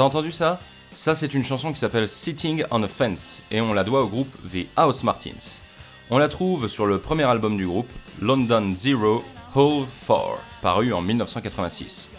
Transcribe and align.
T'as 0.00 0.06
entendu 0.06 0.32
ça? 0.32 0.58
Ça, 0.94 1.14
c'est 1.14 1.34
une 1.34 1.44
chanson 1.44 1.74
qui 1.74 1.78
s'appelle 1.78 2.08
Sitting 2.08 2.64
on 2.70 2.82
a 2.82 2.88
Fence 2.88 3.42
et 3.50 3.60
on 3.60 3.74
la 3.74 3.84
doit 3.84 4.02
au 4.02 4.06
groupe 4.06 4.34
The 4.50 4.64
House 4.74 5.04
Martins. 5.04 5.60
On 6.08 6.16
la 6.16 6.30
trouve 6.30 6.68
sur 6.68 6.86
le 6.86 6.98
premier 6.98 7.24
album 7.24 7.58
du 7.58 7.66
groupe, 7.66 7.90
London 8.18 8.72
Zero 8.74 9.22
Hole 9.54 9.84
4, 10.06 10.38
paru 10.62 10.94
en 10.94 11.02
1986. 11.02 12.10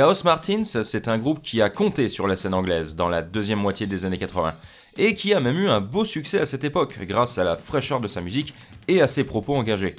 House 0.00 0.24
Martins, 0.24 0.64
c'est 0.64 1.08
un 1.08 1.18
groupe 1.18 1.42
qui 1.42 1.60
a 1.60 1.70
compté 1.70 2.08
sur 2.08 2.26
la 2.26 2.36
scène 2.36 2.54
anglaise 2.54 2.94
dans 2.94 3.08
la 3.08 3.22
deuxième 3.22 3.58
moitié 3.58 3.86
des 3.86 4.04
années 4.04 4.18
80 4.18 4.54
et 4.96 5.14
qui 5.14 5.32
a 5.32 5.40
même 5.40 5.58
eu 5.58 5.68
un 5.68 5.80
beau 5.80 6.04
succès 6.04 6.40
à 6.40 6.46
cette 6.46 6.64
époque 6.64 6.98
grâce 7.02 7.38
à 7.38 7.44
la 7.44 7.56
fraîcheur 7.56 8.00
de 8.00 8.08
sa 8.08 8.20
musique 8.20 8.54
et 8.86 9.00
à 9.00 9.06
ses 9.06 9.24
propos 9.24 9.56
engagés. 9.56 9.96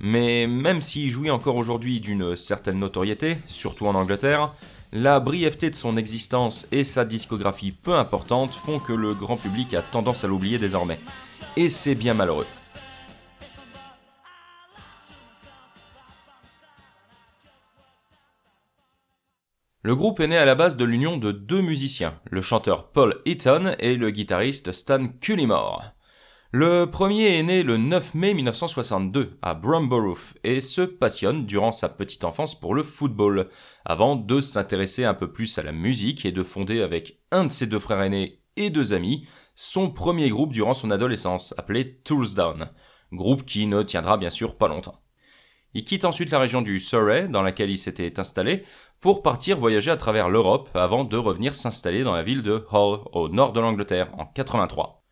Mais 0.00 0.46
même 0.46 0.82
s'il 0.82 1.10
jouit 1.10 1.30
encore 1.30 1.56
aujourd'hui 1.56 2.00
d'une 2.00 2.36
certaine 2.36 2.78
notoriété, 2.78 3.38
surtout 3.46 3.86
en 3.86 3.94
Angleterre, 3.94 4.52
la 4.92 5.20
brièveté 5.20 5.70
de 5.70 5.74
son 5.74 5.96
existence 5.96 6.66
et 6.72 6.84
sa 6.84 7.04
discographie 7.04 7.72
peu 7.72 7.94
importante 7.94 8.54
font 8.54 8.78
que 8.78 8.92
le 8.92 9.14
grand 9.14 9.36
public 9.36 9.74
a 9.74 9.82
tendance 9.82 10.24
à 10.24 10.28
l'oublier 10.28 10.58
désormais. 10.58 11.00
Et 11.56 11.68
c'est 11.68 11.94
bien 11.94 12.14
malheureux. 12.14 12.46
Le 19.88 19.96
groupe 19.96 20.20
est 20.20 20.26
né 20.26 20.36
à 20.36 20.44
la 20.44 20.54
base 20.54 20.76
de 20.76 20.84
l'union 20.84 21.16
de 21.16 21.32
deux 21.32 21.62
musiciens, 21.62 22.20
le 22.30 22.42
chanteur 22.42 22.90
Paul 22.92 23.22
Eaton 23.24 23.74
et 23.78 23.96
le 23.96 24.10
guitariste 24.10 24.70
Stan 24.70 25.08
Cullimore. 25.08 25.82
Le 26.52 26.84
premier 26.84 27.38
est 27.38 27.42
né 27.42 27.62
le 27.62 27.78
9 27.78 28.12
mai 28.12 28.34
1962 28.34 29.38
à 29.40 29.54
Bromborough 29.54 30.18
et 30.44 30.60
se 30.60 30.82
passionne 30.82 31.46
durant 31.46 31.72
sa 31.72 31.88
petite 31.88 32.24
enfance 32.24 32.54
pour 32.54 32.74
le 32.74 32.82
football, 32.82 33.48
avant 33.86 34.14
de 34.14 34.42
s'intéresser 34.42 35.06
un 35.06 35.14
peu 35.14 35.32
plus 35.32 35.56
à 35.56 35.62
la 35.62 35.72
musique 35.72 36.26
et 36.26 36.32
de 36.32 36.42
fonder 36.42 36.82
avec 36.82 37.22
un 37.30 37.46
de 37.46 37.50
ses 37.50 37.66
deux 37.66 37.78
frères 37.78 38.02
aînés 38.02 38.42
et 38.56 38.68
deux 38.68 38.92
amis 38.92 39.26
son 39.54 39.90
premier 39.90 40.28
groupe 40.28 40.52
durant 40.52 40.74
son 40.74 40.90
adolescence, 40.90 41.54
appelé 41.56 41.96
Toolsdown, 42.04 42.68
groupe 43.10 43.46
qui 43.46 43.66
ne 43.66 43.82
tiendra 43.82 44.18
bien 44.18 44.28
sûr 44.28 44.58
pas 44.58 44.68
longtemps. 44.68 45.00
Il 45.74 45.84
quitte 45.84 46.06
ensuite 46.06 46.30
la 46.30 46.38
région 46.38 46.62
du 46.62 46.80
Surrey, 46.80 47.28
dans 47.28 47.42
laquelle 47.42 47.70
il 47.70 47.76
s'était 47.76 48.18
installé, 48.18 48.64
pour 49.00 49.22
partir 49.22 49.56
voyager 49.56 49.90
à 49.90 49.96
travers 49.96 50.28
l'Europe 50.28 50.68
avant 50.74 51.04
de 51.04 51.16
revenir 51.16 51.54
s'installer 51.54 52.02
dans 52.02 52.12
la 52.12 52.22
ville 52.22 52.42
de 52.42 52.64
Hull, 52.72 53.00
au 53.12 53.28
nord 53.28 53.52
de 53.52 53.60
l'Angleterre, 53.60 54.10
en 54.18 54.26
83. 54.26 55.04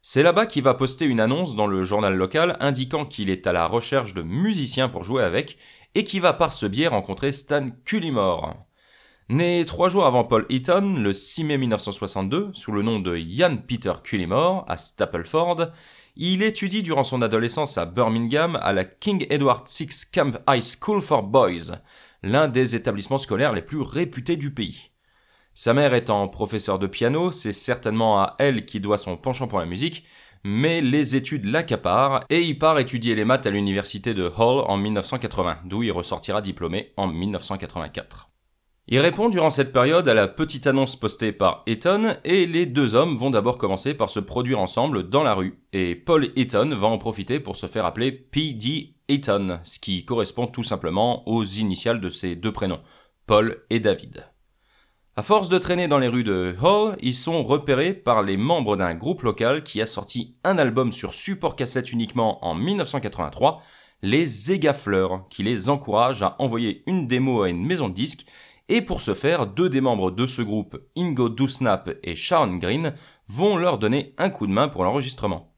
C'est 0.00 0.22
là-bas 0.22 0.46
qu'il 0.46 0.62
va 0.62 0.74
poster 0.74 1.04
une 1.04 1.20
annonce 1.20 1.56
dans 1.56 1.66
le 1.66 1.82
journal 1.82 2.14
local 2.14 2.56
indiquant 2.60 3.04
qu'il 3.04 3.28
est 3.28 3.46
à 3.46 3.52
la 3.52 3.66
recherche 3.66 4.14
de 4.14 4.22
musiciens 4.22 4.88
pour 4.88 5.02
jouer 5.02 5.22
avec 5.22 5.58
et 5.94 6.04
qui 6.04 6.20
va 6.20 6.32
par 6.32 6.52
ce 6.52 6.66
biais 6.66 6.86
rencontrer 6.86 7.32
Stan 7.32 7.70
Cullimore. 7.84 8.54
Né 9.28 9.64
trois 9.66 9.88
jours 9.88 10.06
avant 10.06 10.22
Paul 10.22 10.46
Eaton, 10.48 10.94
le 10.98 11.12
6 11.12 11.44
mai 11.44 11.58
1962, 11.58 12.50
sous 12.52 12.70
le 12.70 12.82
nom 12.82 13.00
de 13.00 13.16
Ian 13.16 13.56
Peter 13.56 13.94
Cullimore, 14.04 14.64
à 14.68 14.76
Stapleford, 14.76 15.72
il 16.14 16.42
étudie 16.42 16.82
durant 16.82 17.02
son 17.02 17.20
adolescence 17.20 17.76
à 17.76 17.86
Birmingham 17.86 18.56
à 18.62 18.72
la 18.72 18.84
King 18.84 19.26
Edward 19.28 19.66
VI 19.68 19.88
Camp 20.12 20.38
High 20.48 20.62
School 20.62 21.02
for 21.02 21.24
Boys, 21.24 21.72
l'un 22.26 22.48
des 22.48 22.74
établissements 22.74 23.18
scolaires 23.18 23.52
les 23.52 23.62
plus 23.62 23.80
réputés 23.80 24.36
du 24.36 24.52
pays. 24.52 24.90
Sa 25.54 25.72
mère 25.72 25.94
étant 25.94 26.28
professeure 26.28 26.78
de 26.78 26.86
piano, 26.86 27.32
c'est 27.32 27.52
certainement 27.52 28.18
à 28.20 28.34
elle 28.38 28.66
qu'il 28.66 28.82
doit 28.82 28.98
son 28.98 29.16
penchant 29.16 29.48
pour 29.48 29.60
la 29.60 29.64
musique, 29.64 30.04
mais 30.44 30.80
les 30.80 31.16
études 31.16 31.46
l'accaparent 31.46 32.20
et 32.28 32.42
il 32.42 32.58
part 32.58 32.78
étudier 32.78 33.14
les 33.14 33.24
maths 33.24 33.46
à 33.46 33.50
l'université 33.50 34.12
de 34.12 34.24
Hull 34.24 34.64
en 34.66 34.76
1980, 34.76 35.58
d'où 35.64 35.82
il 35.82 35.92
ressortira 35.92 36.42
diplômé 36.42 36.92
en 36.96 37.06
1984. 37.06 38.28
Il 38.88 39.00
répond 39.00 39.28
durant 39.28 39.50
cette 39.50 39.72
période 39.72 40.06
à 40.08 40.14
la 40.14 40.28
petite 40.28 40.66
annonce 40.68 40.94
postée 40.94 41.32
par 41.32 41.64
Eaton 41.66 42.14
et 42.24 42.46
les 42.46 42.66
deux 42.66 42.94
hommes 42.94 43.16
vont 43.16 43.30
d'abord 43.30 43.58
commencer 43.58 43.94
par 43.94 44.10
se 44.10 44.20
produire 44.20 44.60
ensemble 44.60 45.08
dans 45.08 45.24
la 45.24 45.34
rue 45.34 45.58
et 45.72 45.96
Paul 45.96 46.30
Eaton 46.36 46.76
va 46.76 46.86
en 46.86 46.98
profiter 46.98 47.40
pour 47.40 47.56
se 47.56 47.66
faire 47.66 47.84
appeler 47.84 48.12
P.D. 48.12 48.95
Eaton, 49.08 49.60
ce 49.64 49.78
qui 49.78 50.04
correspond 50.04 50.46
tout 50.46 50.62
simplement 50.62 51.28
aux 51.28 51.44
initiales 51.44 52.00
de 52.00 52.10
ses 52.10 52.36
deux 52.36 52.52
prénoms, 52.52 52.80
Paul 53.26 53.64
et 53.70 53.80
David. 53.80 54.26
À 55.18 55.22
force 55.22 55.48
de 55.48 55.56
traîner 55.56 55.88
dans 55.88 55.98
les 55.98 56.08
rues 56.08 56.24
de 56.24 56.54
Hull, 56.60 56.96
ils 57.00 57.14
sont 57.14 57.42
repérés 57.42 57.94
par 57.94 58.22
les 58.22 58.36
membres 58.36 58.76
d'un 58.76 58.94
groupe 58.94 59.22
local 59.22 59.62
qui 59.62 59.80
a 59.80 59.86
sorti 59.86 60.36
un 60.44 60.58
album 60.58 60.92
sur 60.92 61.14
support 61.14 61.56
cassette 61.56 61.90
uniquement 61.90 62.44
en 62.44 62.54
1983, 62.54 63.62
les 64.02 64.52
Égafleurs, 64.52 65.26
qui 65.30 65.42
les 65.42 65.70
encouragent 65.70 66.22
à 66.22 66.36
envoyer 66.38 66.82
une 66.86 67.06
démo 67.06 67.42
à 67.42 67.48
une 67.48 67.64
maison 67.64 67.88
de 67.88 67.94
disques, 67.94 68.26
et 68.68 68.82
pour 68.82 69.00
ce 69.00 69.14
faire, 69.14 69.46
deux 69.46 69.70
des 69.70 69.80
membres 69.80 70.10
de 70.10 70.26
ce 70.26 70.42
groupe, 70.42 70.76
Ingo 70.98 71.28
Dusnap 71.28 71.88
et 72.02 72.14
Sharon 72.14 72.56
Green, 72.56 72.94
vont 73.28 73.56
leur 73.56 73.78
donner 73.78 74.14
un 74.18 74.28
coup 74.28 74.46
de 74.46 74.52
main 74.52 74.68
pour 74.68 74.84
l'enregistrement. 74.84 75.55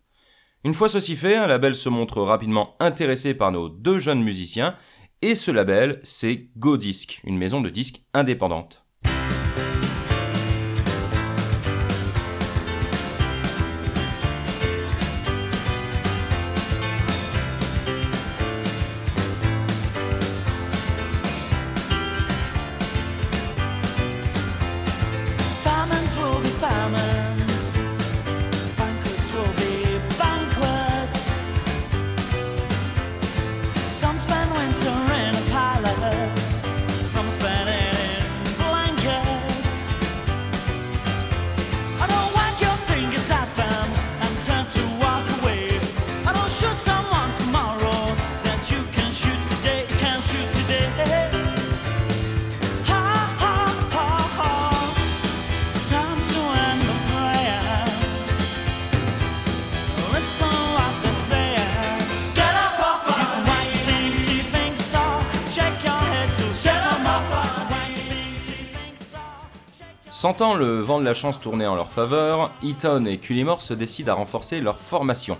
Une 0.69 0.75
fois 0.75 0.91
ceci 0.91 1.17
fait, 1.17 1.35
un 1.35 1.47
label 1.47 1.75
se 1.75 1.89
montre 1.89 2.21
rapidement 2.21 2.77
intéressé 2.79 3.33
par 3.33 3.51
nos 3.51 3.71
deux 3.71 3.99
jeunes 3.99 4.23
musiciens, 4.23 4.77
et 5.23 5.35
ce 5.35 5.51
label, 5.51 5.99
c'est 6.03 6.51
Go 6.59 6.77
Disc, 6.77 7.23
une 7.25 7.39
maison 7.39 7.63
de 7.63 7.71
disques 7.71 8.03
indépendante. 8.13 8.85
Sentant 70.19 70.57
le 70.57 70.81
vent 70.81 70.99
de 70.99 71.05
la 71.05 71.15
chance 71.15 71.41
tourner 71.41 71.69
en 71.69 71.77
leur 71.77 71.93
faveur, 71.93 72.51
Eaton 72.65 73.05
et 73.05 73.19
Cullimore 73.19 73.63
se 73.63 73.73
décident 73.73 74.15
à 74.15 74.17
renforcer 74.17 74.61
leur 74.61 74.81
formation 74.81 75.39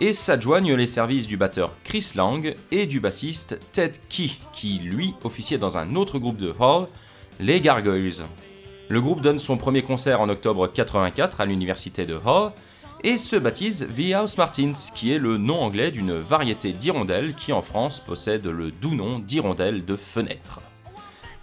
et 0.00 0.12
s'adjoignent 0.12 0.74
les 0.74 0.88
services 0.88 1.28
du 1.28 1.36
batteur 1.36 1.70
Chris 1.84 2.10
Lang 2.16 2.56
et 2.72 2.86
du 2.86 2.98
bassiste 2.98 3.60
Ted 3.70 4.00
Key, 4.08 4.30
qui 4.52 4.80
lui 4.80 5.14
officiait 5.22 5.58
dans 5.58 5.78
un 5.78 5.94
autre 5.94 6.18
groupe 6.18 6.38
de 6.38 6.52
Hall, 6.58 6.88
les 7.38 7.60
Gargoyles. 7.60 8.24
Le 8.88 9.00
groupe 9.00 9.20
donne 9.20 9.38
son 9.38 9.56
premier 9.58 9.82
concert 9.82 10.20
en 10.20 10.28
octobre 10.28 10.66
84 10.66 11.40
à 11.40 11.46
l'université 11.46 12.04
de 12.04 12.18
Hall 12.26 12.50
et 13.04 13.18
se 13.18 13.36
baptise 13.36 13.86
The 13.96 14.12
House 14.12 14.38
Martins, 14.38 14.90
qui 14.92 15.12
est 15.12 15.20
le 15.20 15.36
nom 15.36 15.60
anglais 15.60 15.92
d'une 15.92 16.18
variété 16.18 16.72
d'hirondelles 16.72 17.34
qui 17.36 17.52
en 17.52 17.62
France 17.62 18.00
possède 18.00 18.46
le 18.46 18.72
doux 18.72 18.96
nom 18.96 19.20
d'hirondelle 19.20 19.84
de 19.84 19.94
fenêtre. 19.94 20.62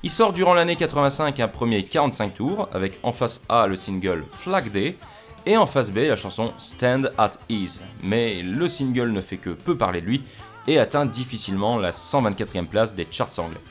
Il 0.05 0.09
sort 0.09 0.33
durant 0.33 0.53
l'année 0.53 0.75
85 0.75 1.39
un 1.39 1.47
premier 1.47 1.85
45 1.85 2.33
tours 2.33 2.67
avec 2.73 2.99
en 3.03 3.13
face 3.13 3.41
A 3.47 3.67
le 3.67 3.77
single 3.77 4.25
Flag 4.31 4.69
Day 4.69 4.97
et 5.45 5.55
en 5.55 5.65
face 5.65 5.93
B 5.93 5.99
la 5.99 6.17
chanson 6.17 6.51
Stand 6.57 7.13
at 7.17 7.31
Ease. 7.47 7.85
Mais 8.03 8.41
le 8.41 8.67
single 8.67 9.11
ne 9.13 9.21
fait 9.21 9.37
que 9.37 9.51
peu 9.51 9.77
parler 9.77 10.01
de 10.01 10.05
lui 10.05 10.23
et 10.67 10.77
atteint 10.77 11.05
difficilement 11.05 11.77
la 11.77 11.91
124e 11.91 12.65
place 12.65 12.95
des 12.95 13.07
charts 13.09 13.39
anglais. 13.39 13.61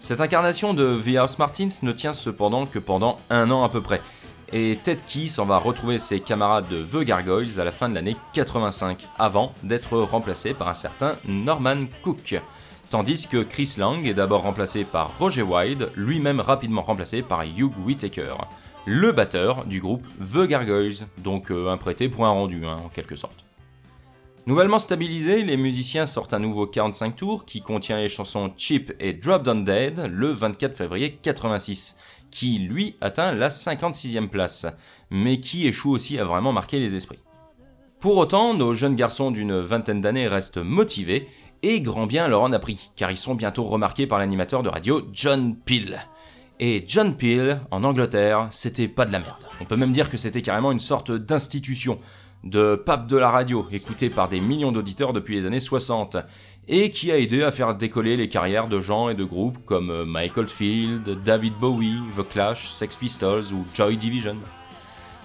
Cette 0.00 0.20
incarnation 0.20 0.74
de 0.74 1.00
The 1.00 1.16
House 1.16 1.38
Martins 1.38 1.68
ne 1.82 1.92
tient 1.92 2.12
cependant 2.12 2.66
que 2.66 2.80
pendant 2.80 3.16
un 3.30 3.48
an 3.52 3.62
à 3.62 3.68
peu 3.68 3.80
près, 3.80 4.00
et 4.52 4.78
Ted 4.82 5.02
Key 5.06 5.28
s'en 5.28 5.44
va 5.44 5.58
retrouver 5.58 5.98
ses 5.98 6.18
camarades 6.18 6.68
de 6.68 6.82
The 6.82 7.04
Gargoyles 7.04 7.60
à 7.60 7.64
la 7.64 7.70
fin 7.70 7.88
de 7.88 7.94
l'année 7.94 8.16
85, 8.32 9.06
avant 9.18 9.52
d'être 9.62 9.98
remplacé 9.98 10.54
par 10.54 10.68
un 10.68 10.74
certain 10.74 11.14
Norman 11.24 11.86
Cook. 12.02 12.40
Tandis 12.90 13.28
que 13.30 13.42
Chris 13.42 13.74
Lang 13.76 14.06
est 14.06 14.14
d'abord 14.14 14.42
remplacé 14.42 14.84
par 14.84 15.18
Roger 15.18 15.42
Wilde, 15.42 15.90
lui-même 15.94 16.40
rapidement 16.40 16.80
remplacé 16.80 17.20
par 17.20 17.42
Hugh 17.42 17.70
Whitaker, 17.84 18.34
le 18.86 19.12
batteur 19.12 19.66
du 19.66 19.78
groupe 19.78 20.06
The 20.20 20.46
Gargoyles, 20.46 21.06
donc 21.18 21.50
euh, 21.50 21.68
un 21.68 21.76
prêté 21.76 22.08
pour 22.08 22.24
un 22.24 22.30
rendu 22.30 22.64
hein, 22.64 22.76
en 22.82 22.88
quelque 22.88 23.14
sorte. 23.14 23.44
Nouvellement 24.46 24.78
stabilisés, 24.78 25.44
les 25.44 25.58
musiciens 25.58 26.06
sortent 26.06 26.32
un 26.32 26.38
nouveau 26.38 26.66
45 26.66 27.14
tours 27.14 27.44
qui 27.44 27.60
contient 27.60 27.98
les 27.98 28.08
chansons 28.08 28.50
Cheap 28.56 28.94
et 28.98 29.12
Drop 29.12 29.42
Down 29.42 29.66
Dead 29.66 30.10
le 30.10 30.28
24 30.28 30.74
février 30.74 31.18
86, 31.20 31.98
qui 32.30 32.58
lui 32.58 32.96
atteint 33.02 33.32
la 33.32 33.48
56e 33.48 34.28
place, 34.28 34.66
mais 35.10 35.40
qui 35.40 35.66
échoue 35.66 35.90
aussi 35.90 36.18
à 36.18 36.24
vraiment 36.24 36.54
marquer 36.54 36.80
les 36.80 36.94
esprits. 36.94 37.18
Pour 38.00 38.16
autant, 38.16 38.54
nos 38.54 38.74
jeunes 38.74 38.94
garçons 38.94 39.32
d'une 39.32 39.58
vingtaine 39.58 40.00
d'années 40.00 40.28
restent 40.28 40.56
motivés 40.56 41.28
et 41.62 41.80
grand 41.80 42.06
bien 42.06 42.28
leur 42.28 42.42
en 42.42 42.52
a 42.52 42.58
pris, 42.58 42.90
car 42.96 43.10
ils 43.10 43.16
sont 43.16 43.34
bientôt 43.34 43.64
remarqués 43.64 44.06
par 44.06 44.18
l'animateur 44.18 44.62
de 44.62 44.68
radio 44.68 45.02
John 45.12 45.56
Peel. 45.56 46.00
Et 46.60 46.84
John 46.86 47.16
Peel, 47.16 47.60
en 47.70 47.84
Angleterre, 47.84 48.48
c'était 48.50 48.88
pas 48.88 49.04
de 49.04 49.12
la 49.12 49.20
merde. 49.20 49.44
On 49.60 49.64
peut 49.64 49.76
même 49.76 49.92
dire 49.92 50.10
que 50.10 50.16
c'était 50.16 50.42
carrément 50.42 50.72
une 50.72 50.80
sorte 50.80 51.12
d'institution, 51.12 51.98
de 52.44 52.74
pape 52.74 53.06
de 53.06 53.16
la 53.16 53.30
radio, 53.30 53.66
écouté 53.70 54.10
par 54.10 54.28
des 54.28 54.40
millions 54.40 54.72
d'auditeurs 54.72 55.12
depuis 55.12 55.36
les 55.36 55.46
années 55.46 55.60
60, 55.60 56.16
et 56.66 56.90
qui 56.90 57.12
a 57.12 57.18
aidé 57.18 57.42
à 57.42 57.52
faire 57.52 57.74
décoller 57.74 58.16
les 58.16 58.28
carrières 58.28 58.68
de 58.68 58.80
gens 58.80 59.08
et 59.08 59.14
de 59.14 59.24
groupes 59.24 59.58
comme 59.64 59.90
euh, 59.90 60.04
Michael 60.04 60.48
Field, 60.48 61.22
David 61.24 61.54
Bowie, 61.54 61.98
The 62.16 62.28
Clash, 62.28 62.68
Sex 62.68 62.96
Pistols 62.96 63.52
ou 63.54 63.64
Joy 63.74 63.96
Division. 63.96 64.36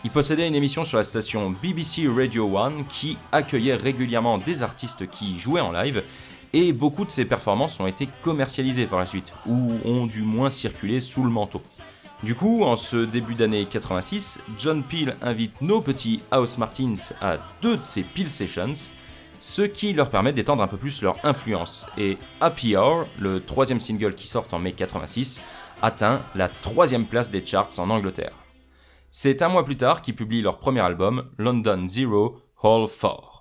Il 0.06 0.12
possédait 0.12 0.48
une 0.48 0.56
émission 0.56 0.84
sur 0.84 0.98
la 0.98 1.06
station 1.06 1.52
BBC 1.52 2.10
Radio 2.10 2.58
1 2.58 2.84
qui 2.90 3.18
accueillait 3.32 3.76
régulièrement 3.76 4.38
des 4.38 4.62
artistes 4.62 5.10
qui 5.10 5.40
jouaient 5.40 5.62
en 5.62 5.72
live 5.72 6.04
et 6.52 6.74
beaucoup 6.74 7.06
de 7.06 7.10
ses 7.10 7.24
performances 7.24 7.80
ont 7.80 7.88
été 7.88 8.10
commercialisées 8.22 8.86
par 8.86 9.00
la 9.00 9.06
suite, 9.06 9.34
ou 9.48 9.74
ont 9.86 10.06
du 10.06 10.22
moins 10.22 10.52
circulé 10.52 11.00
sous 11.00 11.24
le 11.24 11.30
manteau. 11.30 11.62
Du 12.22 12.36
coup, 12.36 12.64
en 12.64 12.76
ce 12.76 12.98
début 12.98 13.34
d'année 13.34 13.66
86, 13.66 14.42
John 14.58 14.84
Peel 14.84 15.16
invite 15.22 15.62
nos 15.62 15.80
petits 15.80 16.22
House 16.32 16.58
Martins 16.58 16.96
à 17.22 17.38
deux 17.62 17.78
de 17.78 17.84
ses 17.84 18.04
Peel 18.04 18.30
Sessions, 18.30 18.92
ce 19.40 19.62
qui 19.62 19.94
leur 19.94 20.10
permet 20.10 20.34
d'étendre 20.34 20.64
un 20.64 20.68
peu 20.68 20.78
plus 20.78 21.02
leur 21.02 21.16
influence. 21.24 21.88
Et 21.98 22.18
Happy 22.42 22.76
Hour, 22.76 23.08
le 23.20 23.40
troisième 23.40 23.80
single 23.80 24.16
qui 24.16 24.28
sort 24.28 24.48
en 24.52 24.60
mai 24.60 24.74
86, 24.74 25.42
atteint 25.82 26.22
la 26.36 26.50
troisième 26.50 27.06
place 27.06 27.32
des 27.32 27.46
charts 27.46 27.70
en 27.78 27.90
Angleterre. 27.90 28.43
C'est 29.16 29.44
un 29.44 29.50
mois 29.50 29.64
plus 29.64 29.78
tard 29.78 30.02
qu'ils 30.02 30.16
publient 30.16 30.42
leur 30.42 30.58
premier 30.58 30.80
album, 30.80 31.30
London 31.38 31.88
Zero 31.88 32.40
Hall 32.64 32.88
4. 32.90 33.33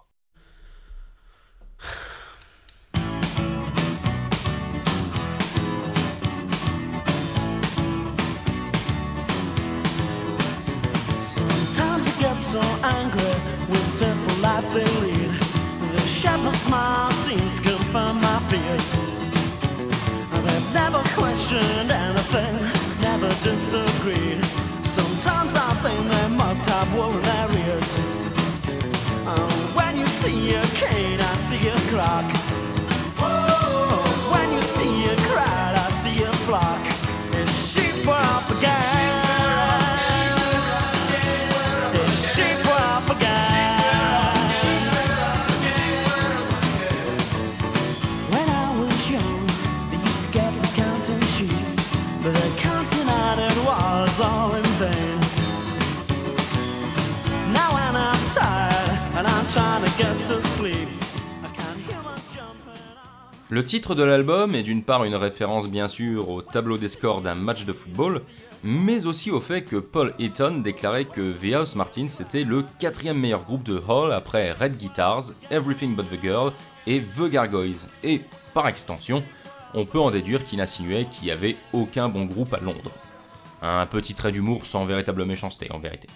Le 63.52 63.62
titre 63.62 63.94
de 63.94 64.02
l'album 64.02 64.54
est 64.54 64.62
d'une 64.62 64.82
part 64.82 65.04
une 65.04 65.14
référence 65.14 65.68
bien 65.68 65.86
sûr 65.86 66.30
au 66.30 66.40
tableau 66.40 66.78
des 66.78 66.88
scores 66.88 67.20
d'un 67.20 67.34
match 67.34 67.66
de 67.66 67.74
football, 67.74 68.22
mais 68.64 69.04
aussi 69.04 69.30
au 69.30 69.40
fait 69.42 69.60
que 69.60 69.76
Paul 69.76 70.14
Eaton 70.18 70.62
déclarait 70.64 71.04
que 71.04 71.32
The 71.32 71.52
House 71.52 71.76
Martins 71.76 72.06
était 72.06 72.44
le 72.44 72.64
quatrième 72.78 73.18
meilleur 73.18 73.44
groupe 73.44 73.62
de 73.62 73.78
Hall 73.86 74.10
après 74.14 74.52
Red 74.52 74.78
Guitars, 74.78 75.32
Everything 75.50 75.94
But 75.94 76.08
The 76.08 76.22
Girl 76.22 76.52
et 76.86 77.02
The 77.02 77.28
Gargoyles, 77.28 77.90
et 78.02 78.22
par 78.54 78.68
extension, 78.68 79.22
on 79.74 79.84
peut 79.84 80.00
en 80.00 80.10
déduire 80.10 80.44
qu'il 80.44 80.62
insinuait 80.62 81.04
qu'il 81.04 81.26
n'y 81.26 81.30
avait 81.30 81.56
aucun 81.74 82.08
bon 82.08 82.24
groupe 82.24 82.54
à 82.54 82.58
Londres. 82.58 82.92
Un 83.60 83.84
petit 83.84 84.14
trait 84.14 84.32
d'humour 84.32 84.64
sans 84.64 84.86
véritable 84.86 85.26
méchanceté 85.26 85.70
en 85.72 85.78
vérité. 85.78 86.08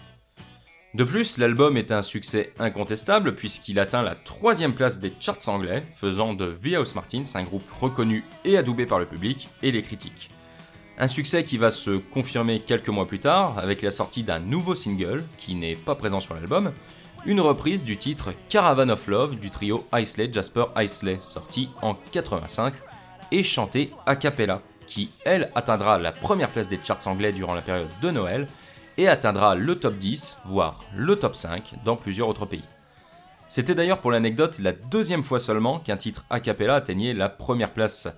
De 0.96 1.04
plus, 1.04 1.36
l'album 1.36 1.76
est 1.76 1.92
un 1.92 2.00
succès 2.00 2.54
incontestable 2.58 3.34
puisqu'il 3.34 3.78
atteint 3.78 4.00
la 4.00 4.14
troisième 4.14 4.72
place 4.72 4.98
des 4.98 5.12
charts 5.20 5.46
anglais, 5.48 5.84
faisant 5.92 6.32
de 6.32 6.54
The 6.54 6.76
House 6.76 6.94
Martins 6.94 7.22
un 7.34 7.42
groupe 7.42 7.70
reconnu 7.78 8.24
et 8.46 8.56
adoubé 8.56 8.86
par 8.86 8.98
le 8.98 9.04
public 9.04 9.50
et 9.62 9.70
les 9.72 9.82
critiques. 9.82 10.30
Un 10.96 11.06
succès 11.06 11.44
qui 11.44 11.58
va 11.58 11.70
se 11.70 11.98
confirmer 11.98 12.60
quelques 12.60 12.88
mois 12.88 13.06
plus 13.06 13.18
tard 13.18 13.58
avec 13.58 13.82
la 13.82 13.90
sortie 13.90 14.24
d'un 14.24 14.38
nouveau 14.38 14.74
single, 14.74 15.22
qui 15.36 15.54
n'est 15.54 15.76
pas 15.76 15.96
présent 15.96 16.18
sur 16.18 16.32
l'album, 16.32 16.72
une 17.26 17.42
reprise 17.42 17.84
du 17.84 17.98
titre 17.98 18.32
Caravan 18.48 18.88
of 18.88 19.06
Love 19.06 19.36
du 19.36 19.50
trio 19.50 19.86
Isley 19.92 20.32
Jasper 20.32 20.64
Isley, 20.78 21.18
sorti 21.20 21.68
en 21.82 21.94
85 22.12 22.72
et 23.32 23.42
chanté 23.42 23.90
a 24.06 24.16
cappella, 24.16 24.62
qui 24.86 25.10
elle 25.26 25.50
atteindra 25.54 25.98
la 25.98 26.12
première 26.12 26.48
place 26.48 26.68
des 26.68 26.80
charts 26.82 27.06
anglais 27.06 27.32
durant 27.32 27.54
la 27.54 27.60
période 27.60 27.90
de 28.00 28.10
Noël 28.10 28.48
et 28.98 29.08
atteindra 29.08 29.54
le 29.54 29.78
top 29.78 29.96
10, 29.96 30.38
voire 30.44 30.82
le 30.94 31.16
top 31.16 31.34
5 31.34 31.74
dans 31.84 31.96
plusieurs 31.96 32.28
autres 32.28 32.46
pays. 32.46 32.64
C'était 33.48 33.74
d'ailleurs 33.74 34.00
pour 34.00 34.10
l'anecdote 34.10 34.58
la 34.58 34.72
deuxième 34.72 35.22
fois 35.22 35.38
seulement 35.38 35.78
qu'un 35.78 35.96
titre 35.96 36.24
a 36.30 36.40
cappella 36.40 36.74
atteignait 36.74 37.14
la 37.14 37.28
première 37.28 37.72
place, 37.72 38.08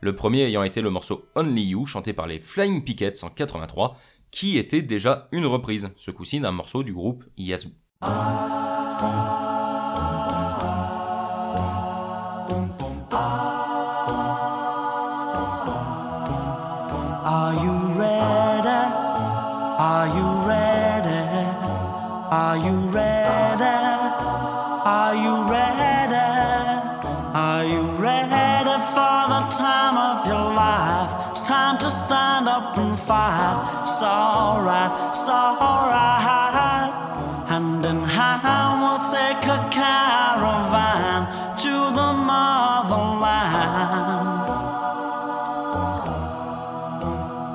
le 0.00 0.14
premier 0.14 0.44
ayant 0.44 0.62
été 0.62 0.80
le 0.80 0.90
morceau 0.90 1.28
Only 1.34 1.62
You 1.62 1.86
chanté 1.86 2.12
par 2.12 2.26
les 2.26 2.40
Flying 2.40 2.82
Pickets 2.84 3.24
en 3.24 3.28
83, 3.28 3.96
qui 4.30 4.58
était 4.58 4.82
déjà 4.82 5.28
une 5.32 5.46
reprise, 5.46 5.90
ce 5.96 6.10
coup-ci 6.10 6.40
d'un 6.40 6.52
morceau 6.52 6.82
du 6.82 6.92
groupe 6.92 7.24
Yazoo. 7.36 7.70
Alright, 34.58 34.90
it's 35.10 35.28
alright. 35.28 36.90
Hand 37.48 37.84
in 37.84 38.02
hand, 38.02 38.82
we'll 38.82 39.04
take 39.06 39.44
a 39.46 39.58
caravan 39.70 41.20
to 41.62 41.74
the 41.98 42.10
motherland. 42.28 43.68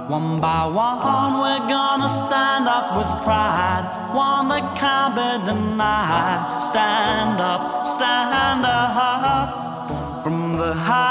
One 0.09 0.39
by 0.39 0.65
one, 0.65 1.33
we're 1.43 1.67
gonna 1.67 2.09
stand 2.09 2.67
up 2.67 2.95
with 2.97 3.11
pride. 3.23 3.85
One 4.13 4.49
that 4.49 4.75
can't 4.77 5.15
be 5.15 5.29
denied. 5.45 6.63
Stand 6.63 7.39
up, 7.41 7.87
stand 7.87 8.65
up. 8.65 8.83
From 10.23 10.55
the 10.57 10.73
highest 10.73 11.02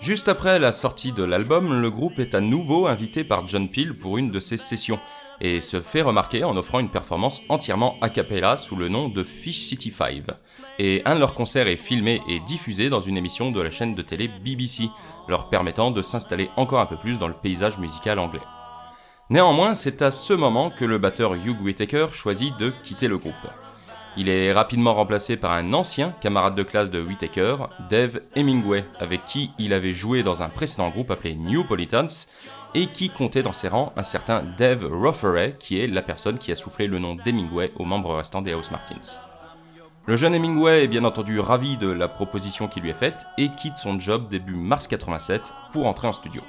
Juste 0.00 0.28
après 0.28 0.58
la 0.58 0.72
sortie 0.72 1.12
de 1.12 1.22
l'album, 1.22 1.80
le 1.80 1.90
groupe 1.90 2.18
est 2.18 2.34
à 2.34 2.40
nouveau 2.40 2.86
invité 2.86 3.24
par 3.24 3.46
John 3.46 3.68
Peel 3.68 3.96
pour 3.96 4.18
une 4.18 4.30
de 4.30 4.40
ses 4.40 4.56
sessions, 4.56 5.00
et 5.40 5.60
se 5.60 5.80
fait 5.80 6.02
remarquer 6.02 6.44
en 6.44 6.56
offrant 6.56 6.80
une 6.80 6.90
performance 6.90 7.42
entièrement 7.48 7.96
a 8.00 8.10
cappella 8.10 8.56
sous 8.56 8.76
le 8.76 8.88
nom 8.88 9.08
de 9.08 9.22
Fish 9.22 9.60
City 9.60 9.90
5. 9.90 10.24
Et 10.78 11.02
un 11.04 11.14
de 11.14 11.20
leurs 11.20 11.34
concerts 11.34 11.68
est 11.68 11.76
filmé 11.76 12.20
et 12.28 12.40
diffusé 12.40 12.88
dans 12.88 13.00
une 13.00 13.16
émission 13.16 13.50
de 13.50 13.60
la 13.60 13.70
chaîne 13.70 13.94
de 13.94 14.02
télé 14.02 14.28
BBC, 14.28 14.88
leur 15.28 15.48
permettant 15.48 15.90
de 15.90 16.02
s'installer 16.02 16.50
encore 16.56 16.80
un 16.80 16.86
peu 16.86 16.96
plus 16.96 17.18
dans 17.18 17.28
le 17.28 17.34
paysage 17.34 17.78
musical 17.78 18.18
anglais. 18.18 18.40
Néanmoins, 19.30 19.74
c'est 19.74 20.02
à 20.02 20.10
ce 20.10 20.32
moment 20.32 20.70
que 20.70 20.84
le 20.84 20.98
batteur 20.98 21.34
Hugh 21.34 21.60
Whittaker 21.60 22.08
choisit 22.12 22.56
de 22.56 22.72
quitter 22.82 23.08
le 23.08 23.18
groupe. 23.18 23.34
Il 24.20 24.28
est 24.28 24.52
rapidement 24.52 24.94
remplacé 24.94 25.36
par 25.36 25.52
un 25.52 25.72
ancien 25.72 26.12
camarade 26.20 26.56
de 26.56 26.64
classe 26.64 26.90
de 26.90 27.00
Whittaker, 27.00 27.54
Dave 27.88 28.18
Hemingway, 28.34 28.84
avec 28.98 29.24
qui 29.24 29.52
il 29.60 29.72
avait 29.72 29.92
joué 29.92 30.24
dans 30.24 30.42
un 30.42 30.48
précédent 30.48 30.88
groupe 30.88 31.12
appelé 31.12 31.36
New 31.36 31.62
Politans, 31.62 32.08
et 32.74 32.88
qui 32.88 33.10
comptait 33.10 33.44
dans 33.44 33.52
ses 33.52 33.68
rangs 33.68 33.92
un 33.96 34.02
certain 34.02 34.42
Dave 34.58 34.84
Rofferay, 34.90 35.54
qui 35.60 35.78
est 35.78 35.86
la 35.86 36.02
personne 36.02 36.38
qui 36.38 36.50
a 36.50 36.56
soufflé 36.56 36.88
le 36.88 36.98
nom 36.98 37.14
d'Hemingway 37.14 37.70
aux 37.76 37.84
membres 37.84 38.16
restants 38.16 38.42
des 38.42 38.50
House 38.50 38.72
Martins. 38.72 39.20
Le 40.06 40.16
jeune 40.16 40.34
Hemingway 40.34 40.82
est 40.82 40.88
bien 40.88 41.04
entendu 41.04 41.38
ravi 41.38 41.76
de 41.76 41.88
la 41.88 42.08
proposition 42.08 42.66
qui 42.66 42.80
lui 42.80 42.90
est 42.90 42.94
faite 42.94 43.24
et 43.38 43.50
quitte 43.50 43.76
son 43.76 44.00
job 44.00 44.28
début 44.28 44.56
mars 44.56 44.88
87 44.88 45.52
pour 45.72 45.86
entrer 45.86 46.08
en 46.08 46.12
studio. 46.12 46.42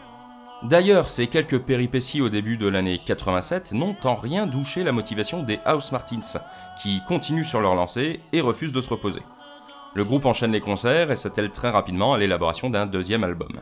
D'ailleurs, 0.62 1.08
ces 1.08 1.28
quelques 1.28 1.60
péripéties 1.60 2.22
au 2.22 2.28
début 2.28 2.58
de 2.58 2.68
l'année 2.68 3.00
87 3.06 3.72
n'ont 3.72 3.96
en 4.04 4.16
rien 4.16 4.46
douché 4.46 4.84
la 4.84 4.92
motivation 4.92 5.42
des 5.42 5.60
House 5.64 5.94
Martins, 5.94 6.40
qui 6.82 7.02
continuent 7.08 7.44
sur 7.44 7.62
leur 7.62 7.76
lancée 7.76 8.20
et 8.34 8.42
refusent 8.42 8.74
de 8.74 8.82
se 8.82 8.90
reposer. 8.90 9.22
Le 9.94 10.04
groupe 10.04 10.26
enchaîne 10.26 10.52
les 10.52 10.60
concerts 10.60 11.12
et 11.12 11.16
s'attelle 11.16 11.52
très 11.52 11.70
rapidement 11.70 12.14
à 12.14 12.18
l'élaboration 12.18 12.70
d'un 12.70 12.86
deuxième 12.86 13.24
album. 13.24 13.62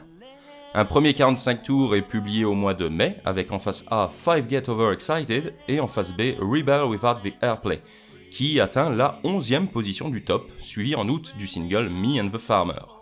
Un 0.73 0.85
premier 0.85 1.13
45 1.13 1.63
tours 1.63 1.95
est 1.95 2.01
publié 2.01 2.45
au 2.45 2.55
mois 2.55 2.73
de 2.73 2.87
mai 2.87 3.17
avec 3.25 3.51
en 3.51 3.59
face 3.59 3.85
A 3.91 4.09
Five 4.11 4.49
Get 4.49 4.67
Over 4.67 4.91
Excited 4.91 5.53
et 5.67 5.79
en 5.79 5.87
face 5.87 6.13
B 6.13 6.33
Rebel 6.39 6.83
Without 6.83 7.21
the 7.23 7.33
Airplay, 7.43 7.81
qui 8.31 8.59
atteint 8.59 8.89
la 8.89 9.19
11e 9.23 9.67
position 9.67 10.09
du 10.09 10.23
top, 10.23 10.49
suivi 10.57 10.95
en 10.95 11.07
août 11.09 11.35
du 11.37 11.45
single 11.45 11.89
Me 11.89 12.19
and 12.19 12.29
the 12.29 12.39
Farmer. 12.39 12.96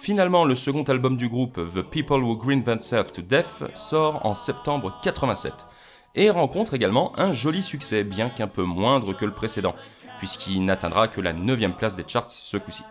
Finalement, 0.00 0.44
le 0.44 0.54
second 0.54 0.84
album 0.84 1.16
du 1.16 1.28
groupe, 1.28 1.60
The 1.74 1.82
People 1.82 2.22
Who 2.22 2.36
Green 2.36 2.62
Themselves 2.62 3.10
to 3.12 3.20
Death, 3.20 3.64
sort 3.74 4.24
en 4.24 4.32
septembre 4.32 4.96
87 5.02 5.66
et 6.14 6.30
rencontre 6.30 6.74
également 6.74 7.18
un 7.18 7.32
joli 7.32 7.64
succès, 7.64 8.04
bien 8.04 8.30
qu'un 8.30 8.46
peu 8.46 8.62
moindre 8.62 9.12
que 9.12 9.24
le 9.24 9.32
précédent, 9.32 9.74
puisqu'il 10.18 10.64
n'atteindra 10.64 11.08
que 11.08 11.20
la 11.20 11.32
9 11.32 11.76
place 11.76 11.96
des 11.96 12.04
charts 12.06 12.30
ce 12.30 12.56
coup-ci. 12.56 12.84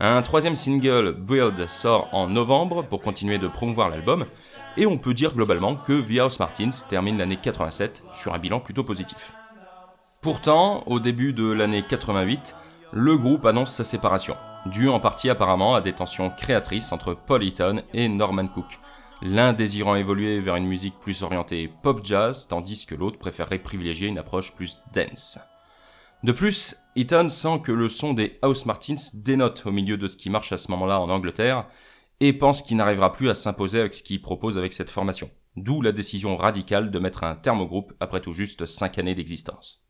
Un 0.00 0.20
troisième 0.20 0.54
single, 0.54 1.12
Build, 1.12 1.66
sort 1.68 2.08
en 2.12 2.28
novembre 2.28 2.82
pour 2.82 3.00
continuer 3.00 3.38
de 3.38 3.48
promouvoir 3.48 3.88
l'album, 3.88 4.26
et 4.76 4.86
on 4.86 4.98
peut 4.98 5.14
dire 5.14 5.34
globalement 5.34 5.76
que 5.76 6.00
The 6.00 6.20
House 6.20 6.38
Martins 6.38 6.70
termine 6.88 7.18
l'année 7.18 7.38
87 7.40 8.04
sur 8.12 8.34
un 8.34 8.38
bilan 8.38 8.60
plutôt 8.60 8.84
positif. 8.84 9.34
Pourtant, 10.20 10.84
au 10.86 11.00
début 11.00 11.32
de 11.32 11.50
l'année 11.50 11.82
88, 11.82 12.54
le 12.92 13.16
groupe 13.16 13.46
annonce 13.46 13.72
sa 13.72 13.84
séparation, 13.84 14.36
due 14.70 14.88
en 14.88 15.00
partie 15.00 15.30
apparemment 15.30 15.74
à 15.74 15.80
des 15.80 15.92
tensions 15.92 16.30
créatrices 16.30 16.92
entre 16.92 17.14
Paul 17.14 17.42
Eaton 17.42 17.82
et 17.92 18.08
Norman 18.08 18.48
Cook, 18.48 18.78
l'un 19.22 19.52
désirant 19.52 19.94
évoluer 19.94 20.40
vers 20.40 20.56
une 20.56 20.66
musique 20.66 20.98
plus 21.00 21.22
orientée 21.22 21.68
pop-jazz, 21.82 22.48
tandis 22.48 22.86
que 22.86 22.94
l'autre 22.94 23.18
préférerait 23.18 23.58
privilégier 23.58 24.08
une 24.08 24.18
approche 24.18 24.54
plus 24.54 24.80
dance. 24.92 25.38
De 26.24 26.32
plus, 26.32 26.76
Eaton 26.96 27.28
sent 27.28 27.60
que 27.62 27.72
le 27.72 27.88
son 27.88 28.12
des 28.12 28.38
House 28.42 28.66
Martins 28.66 28.96
dénote 29.14 29.64
au 29.66 29.70
milieu 29.70 29.96
de 29.96 30.08
ce 30.08 30.16
qui 30.16 30.30
marche 30.30 30.52
à 30.52 30.56
ce 30.56 30.70
moment-là 30.72 31.00
en 31.00 31.10
Angleterre, 31.10 31.66
et 32.20 32.32
pense 32.32 32.62
qu'il 32.62 32.76
n'arrivera 32.76 33.12
plus 33.12 33.30
à 33.30 33.34
s'imposer 33.34 33.78
avec 33.78 33.94
ce 33.94 34.02
qu'il 34.02 34.20
propose 34.20 34.58
avec 34.58 34.72
cette 34.72 34.90
formation. 34.90 35.30
D'où 35.56 35.82
la 35.82 35.92
décision 35.92 36.36
radicale 36.36 36.90
de 36.90 36.98
mettre 36.98 37.24
un 37.24 37.36
terme 37.36 37.60
au 37.60 37.66
groupe 37.66 37.92
après 38.00 38.20
tout 38.20 38.32
juste 38.32 38.66
5 38.66 38.98
années 38.98 39.14
d'existence. 39.14 39.87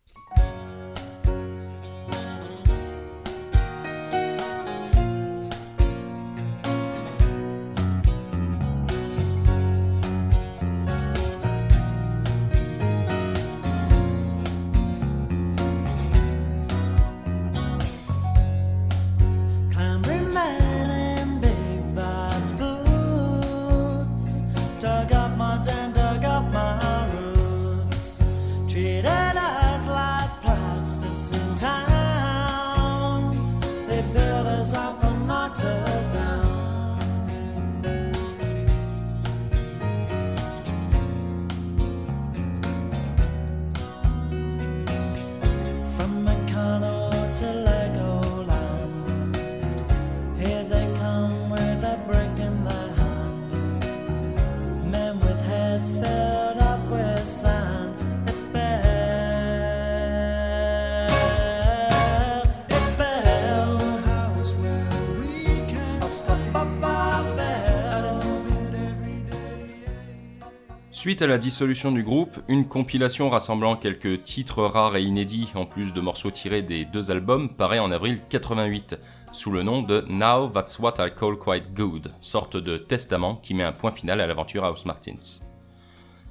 Suite 71.08 71.22
à 71.22 71.26
la 71.26 71.38
dissolution 71.38 71.90
du 71.90 72.02
groupe, 72.02 72.38
une 72.48 72.66
compilation 72.66 73.30
rassemblant 73.30 73.76
quelques 73.76 74.24
titres 74.24 74.62
rares 74.62 74.94
et 74.94 75.02
inédits 75.02 75.50
en 75.54 75.64
plus 75.64 75.94
de 75.94 76.02
morceaux 76.02 76.30
tirés 76.30 76.60
des 76.60 76.84
deux 76.84 77.10
albums 77.10 77.48
paraît 77.48 77.78
en 77.78 77.90
avril 77.90 78.20
88 78.28 79.00
sous 79.32 79.50
le 79.50 79.62
nom 79.62 79.80
de 79.80 80.04
Now 80.10 80.48
That's 80.48 80.78
What 80.78 80.96
I 80.98 81.10
Call 81.18 81.38
Quite 81.38 81.72
Good, 81.72 82.12
sorte 82.20 82.58
de 82.58 82.76
testament 82.76 83.36
qui 83.36 83.54
met 83.54 83.64
un 83.64 83.72
point 83.72 83.90
final 83.90 84.20
à 84.20 84.26
l'aventure 84.26 84.64
House 84.64 84.84
Martins. 84.84 85.40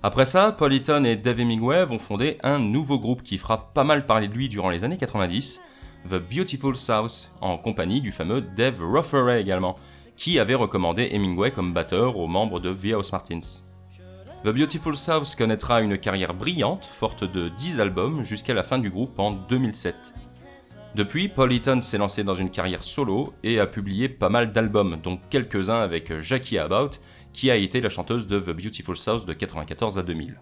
Après 0.04 0.28
ça, 0.28 0.52
Paul 0.52 0.72
Eaton 0.72 1.06
et 1.06 1.16
Dave 1.16 1.40
Hemingway 1.40 1.84
vont 1.84 1.98
fonder 1.98 2.38
un 2.44 2.60
nouveau 2.60 3.00
groupe 3.00 3.24
qui 3.24 3.40
fera 3.40 3.74
pas 3.74 3.84
mal 3.84 4.06
parler 4.06 4.28
de 4.28 4.36
lui 4.36 4.48
durant 4.48 4.70
les 4.70 4.84
années 4.84 4.98
90, 4.98 5.60
The 6.08 6.22
Beautiful 6.32 6.76
South, 6.76 7.32
en 7.42 7.58
compagnie 7.58 8.00
du 8.00 8.12
fameux 8.12 8.42
Dave 8.56 8.80
Rufferay 8.80 9.42
également, 9.42 9.74
qui 10.16 10.38
avait 10.38 10.54
recommandé 10.54 11.10
Hemingway 11.14 11.50
comme 11.50 11.74
batteur 11.74 12.16
aux 12.18 12.28
membres 12.28 12.60
de 12.60 12.72
The 12.72 12.94
House 12.94 13.12
Martins. 13.12 13.67
The 14.44 14.50
Beautiful 14.50 14.96
South 14.96 15.36
connaîtra 15.36 15.82
une 15.82 15.98
carrière 15.98 16.36
brillante, 16.36 16.86
forte 16.86 17.24
de 17.24 17.50
10 17.50 17.80
albums, 17.80 18.24
jusqu'à 18.24 18.54
la 18.54 18.62
fin 18.62 18.78
du 18.78 18.92
groupe 18.92 19.18
en 19.18 19.32
2007. 19.32 19.96
Depuis, 20.96 21.28
Paul 21.28 21.52
Eaton 21.52 21.82
s'est 21.82 21.98
lancé 21.98 22.24
dans 22.24 22.36
une 22.36 22.52
carrière 22.52 22.84
solo 22.84 23.34
et 23.44 23.60
a 23.60 23.66
publié 23.66 24.08
pas 24.10 24.30
mal 24.30 24.52
d'albums, 24.52 25.00
dont 25.02 25.20
quelques-uns 25.30 25.80
avec 25.80 26.20
Jackie 26.20 26.60
About, 26.60 26.92
qui 27.34 27.50
a 27.50 27.56
été 27.56 27.82
la 27.82 27.90
chanteuse 27.90 28.28
de 28.28 28.40
The 28.40 28.52
Beautiful 28.52 28.96
South 28.96 29.26
de 29.26 29.34
1994 29.34 29.98
à 29.98 30.04
2000. 30.04 30.40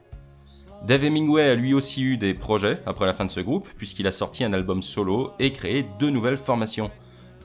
Dave 0.86 1.06
Hemingway 1.06 1.50
a 1.50 1.56
lui 1.56 1.74
aussi 1.74 2.04
eu 2.04 2.18
des 2.18 2.34
projets 2.34 2.82
après 2.86 3.06
la 3.06 3.14
fin 3.14 3.26
de 3.26 3.32
ce 3.32 3.40
groupe, 3.40 3.68
puisqu'il 3.78 4.08
a 4.08 4.12
sorti 4.12 4.44
un 4.44 4.52
album 4.54 4.82
solo 4.82 5.32
et 5.40 5.54
créé 5.54 5.88
deux 6.00 6.10
nouvelles 6.10 6.38
formations. 6.38 6.92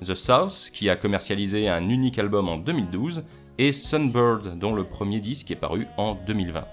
The 0.03 0.15
South, 0.15 0.71
qui 0.73 0.91
a 0.91 0.97
commercialisé 0.97 1.69
un 1.69 1.89
unique 1.89 2.19
album 2.19 2.49
en 2.49 2.59
2012, 2.59 3.25
et 3.61 3.73
Sunbird, 3.73 4.59
dont 4.59 4.75
le 4.75 4.85
premier 4.85 5.21
disque 5.21 5.51
est 5.51 5.55
paru 5.55 5.87
en 5.99 6.15
2020. 6.27 6.65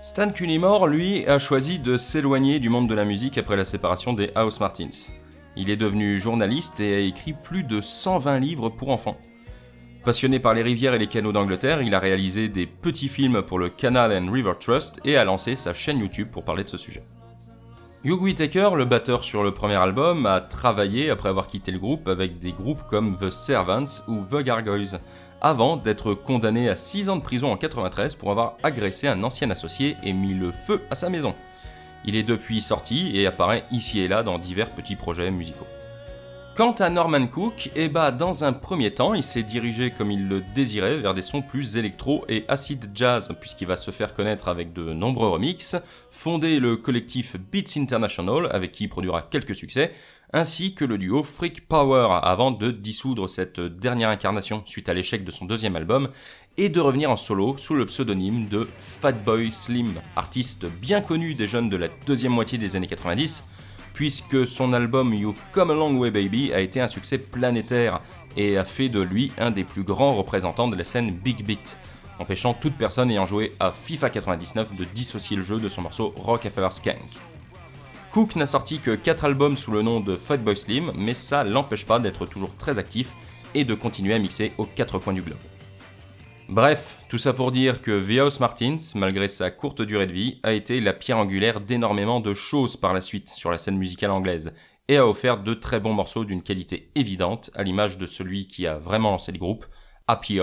Stan 0.00 0.32
Cullimore, 0.32 0.88
lui, 0.88 1.24
a 1.26 1.38
choisi 1.38 1.78
de 1.78 1.96
s'éloigner 1.96 2.58
du 2.58 2.70
monde 2.70 2.88
de 2.88 2.94
la 2.96 3.04
musique 3.04 3.38
après 3.38 3.56
la 3.56 3.64
séparation 3.64 4.12
des 4.12 4.32
House 4.34 4.58
Martins. 4.58 5.12
Il 5.54 5.70
est 5.70 5.76
devenu 5.76 6.18
journaliste 6.18 6.80
et 6.80 6.96
a 6.96 6.98
écrit 6.98 7.34
plus 7.34 7.62
de 7.62 7.80
120 7.80 8.40
livres 8.40 8.68
pour 8.68 8.88
enfants. 8.88 9.16
Passionné 10.04 10.40
par 10.40 10.54
les 10.54 10.62
rivières 10.62 10.94
et 10.94 10.98
les 10.98 11.06
canaux 11.06 11.30
d'Angleterre, 11.30 11.82
il 11.82 11.94
a 11.94 12.00
réalisé 12.00 12.48
des 12.48 12.66
petits 12.66 13.08
films 13.08 13.42
pour 13.42 13.60
le 13.60 13.68
Canal 13.68 14.10
and 14.12 14.32
River 14.32 14.54
Trust 14.58 15.00
et 15.04 15.16
a 15.16 15.22
lancé 15.22 15.54
sa 15.54 15.72
chaîne 15.72 16.00
YouTube 16.00 16.30
pour 16.32 16.42
parler 16.42 16.64
de 16.64 16.68
ce 16.68 16.78
sujet. 16.78 17.04
Hugh 18.02 18.20
Whitaker, 18.20 18.70
le 18.74 18.86
batteur 18.86 19.22
sur 19.22 19.44
le 19.44 19.52
premier 19.52 19.76
album, 19.76 20.26
a 20.26 20.40
travaillé 20.40 21.10
après 21.10 21.28
avoir 21.28 21.46
quitté 21.46 21.70
le 21.70 21.78
groupe 21.78 22.08
avec 22.08 22.40
des 22.40 22.50
groupes 22.50 22.82
comme 22.90 23.16
The 23.16 23.30
Servants 23.30 24.02
ou 24.08 24.24
The 24.28 24.42
Gargoyles, 24.42 24.98
avant 25.42 25.76
d'être 25.76 26.14
condamné 26.14 26.70
à 26.70 26.76
6 26.76 27.10
ans 27.10 27.16
de 27.16 27.22
prison 27.22 27.52
en 27.52 27.56
93 27.58 28.14
pour 28.14 28.30
avoir 28.30 28.56
agressé 28.62 29.08
un 29.08 29.22
ancien 29.24 29.50
associé 29.50 29.96
et 30.02 30.14
mis 30.14 30.32
le 30.32 30.52
feu 30.52 30.82
à 30.90 30.94
sa 30.94 31.10
maison. 31.10 31.34
Il 32.04 32.16
est 32.16 32.22
depuis 32.22 32.60
sorti 32.60 33.10
et 33.14 33.26
apparaît 33.26 33.64
ici 33.70 34.00
et 34.00 34.08
là 34.08 34.22
dans 34.22 34.38
divers 34.38 34.70
petits 34.70 34.96
projets 34.96 35.30
musicaux. 35.30 35.66
Quant 36.54 36.72
à 36.72 36.90
Norman 36.90 37.28
Cook, 37.28 37.70
eh 37.74 37.88
bah, 37.88 38.10
dans 38.10 38.44
un 38.44 38.52
premier 38.52 38.90
temps, 38.90 39.14
il 39.14 39.22
s'est 39.22 39.42
dirigé 39.42 39.90
comme 39.90 40.10
il 40.10 40.28
le 40.28 40.42
désirait 40.54 40.98
vers 40.98 41.14
des 41.14 41.22
sons 41.22 41.40
plus 41.40 41.78
électro 41.78 42.26
et 42.28 42.44
acid 42.46 42.90
jazz, 42.94 43.34
puisqu'il 43.40 43.66
va 43.66 43.78
se 43.78 43.90
faire 43.90 44.12
connaître 44.12 44.48
avec 44.48 44.74
de 44.74 44.92
nombreux 44.92 45.28
remixes, 45.28 45.76
fonder 46.10 46.60
le 46.60 46.76
collectif 46.76 47.36
Beats 47.50 47.78
International, 47.78 48.50
avec 48.52 48.70
qui 48.70 48.84
il 48.84 48.88
produira 48.88 49.22
quelques 49.22 49.54
succès, 49.54 49.94
ainsi 50.32 50.74
que 50.74 50.84
le 50.84 50.96
duo 50.96 51.22
Freak 51.22 51.66
Power, 51.68 52.20
avant 52.22 52.50
de 52.50 52.70
dissoudre 52.70 53.28
cette 53.28 53.60
dernière 53.60 54.08
incarnation 54.08 54.62
suite 54.64 54.88
à 54.88 54.94
l'échec 54.94 55.24
de 55.24 55.30
son 55.30 55.44
deuxième 55.44 55.76
album, 55.76 56.08
et 56.56 56.68
de 56.68 56.80
revenir 56.80 57.10
en 57.10 57.16
solo 57.16 57.56
sous 57.58 57.74
le 57.74 57.86
pseudonyme 57.86 58.48
de 58.48 58.68
Fatboy 58.78 59.52
Slim, 59.52 59.94
artiste 60.16 60.66
bien 60.66 61.00
connu 61.00 61.34
des 61.34 61.46
jeunes 61.46 61.68
de 61.68 61.76
la 61.76 61.88
deuxième 62.06 62.32
moitié 62.32 62.56
des 62.56 62.76
années 62.76 62.86
90, 62.86 63.44
puisque 63.92 64.46
son 64.46 64.72
album 64.72 65.12
You've 65.12 65.42
Come 65.52 65.70
a 65.70 65.74
Long 65.74 65.98
Way 65.98 66.10
Baby 66.10 66.52
a 66.54 66.60
été 66.60 66.80
un 66.80 66.88
succès 66.88 67.18
planétaire 67.18 68.00
et 68.36 68.56
a 68.56 68.64
fait 68.64 68.88
de 68.88 69.00
lui 69.00 69.32
un 69.38 69.50
des 69.50 69.64
plus 69.64 69.82
grands 69.82 70.14
représentants 70.14 70.68
de 70.68 70.76
la 70.76 70.84
scène 70.84 71.10
Big 71.10 71.44
Beat, 71.44 71.76
empêchant 72.18 72.54
toute 72.54 72.74
personne 72.74 73.10
ayant 73.10 73.26
joué 73.26 73.52
à 73.60 73.70
FIFA 73.70 74.08
99 74.08 74.76
de 74.76 74.84
dissocier 74.84 75.36
le 75.36 75.42
jeu 75.42 75.58
de 75.58 75.68
son 75.68 75.82
morceau 75.82 76.14
Rockefeller 76.16 76.70
Skank. 76.70 77.31
Cook 78.12 78.36
n'a 78.36 78.44
sorti 78.44 78.78
que 78.78 78.94
4 78.94 79.24
albums 79.24 79.56
sous 79.56 79.70
le 79.70 79.80
nom 79.80 79.98
de 79.98 80.16
Fatboy 80.16 80.54
Slim, 80.54 80.92
mais 80.94 81.14
ça 81.14 81.44
l'empêche 81.44 81.86
pas 81.86 81.98
d'être 81.98 82.26
toujours 82.26 82.54
très 82.56 82.78
actif 82.78 83.14
et 83.54 83.64
de 83.64 83.74
continuer 83.74 84.12
à 84.12 84.18
mixer 84.18 84.52
aux 84.58 84.66
quatre 84.66 84.98
coins 84.98 85.14
du 85.14 85.22
globe. 85.22 85.38
Bref, 86.50 86.98
tout 87.08 87.16
ça 87.16 87.32
pour 87.32 87.52
dire 87.52 87.80
que 87.80 88.02
The 88.02 88.38
Martins, 88.40 88.76
malgré 88.96 89.28
sa 89.28 89.50
courte 89.50 89.80
durée 89.80 90.06
de 90.06 90.12
vie, 90.12 90.40
a 90.42 90.52
été 90.52 90.82
la 90.82 90.92
pierre 90.92 91.16
angulaire 91.16 91.62
d'énormément 91.62 92.20
de 92.20 92.34
choses 92.34 92.76
par 92.76 92.92
la 92.92 93.00
suite 93.00 93.30
sur 93.30 93.50
la 93.50 93.56
scène 93.56 93.78
musicale 93.78 94.10
anglaise, 94.10 94.52
et 94.88 94.98
a 94.98 95.06
offert 95.06 95.42
de 95.42 95.54
très 95.54 95.80
bons 95.80 95.94
morceaux 95.94 96.26
d'une 96.26 96.42
qualité 96.42 96.90
évidente, 96.94 97.50
à 97.54 97.62
l'image 97.62 97.96
de 97.96 98.04
celui 98.04 98.46
qui 98.46 98.66
a 98.66 98.76
vraiment 98.76 99.12
lancé 99.12 99.32
le 99.32 99.38
groupe, 99.38 99.64
Happy. 100.06 100.38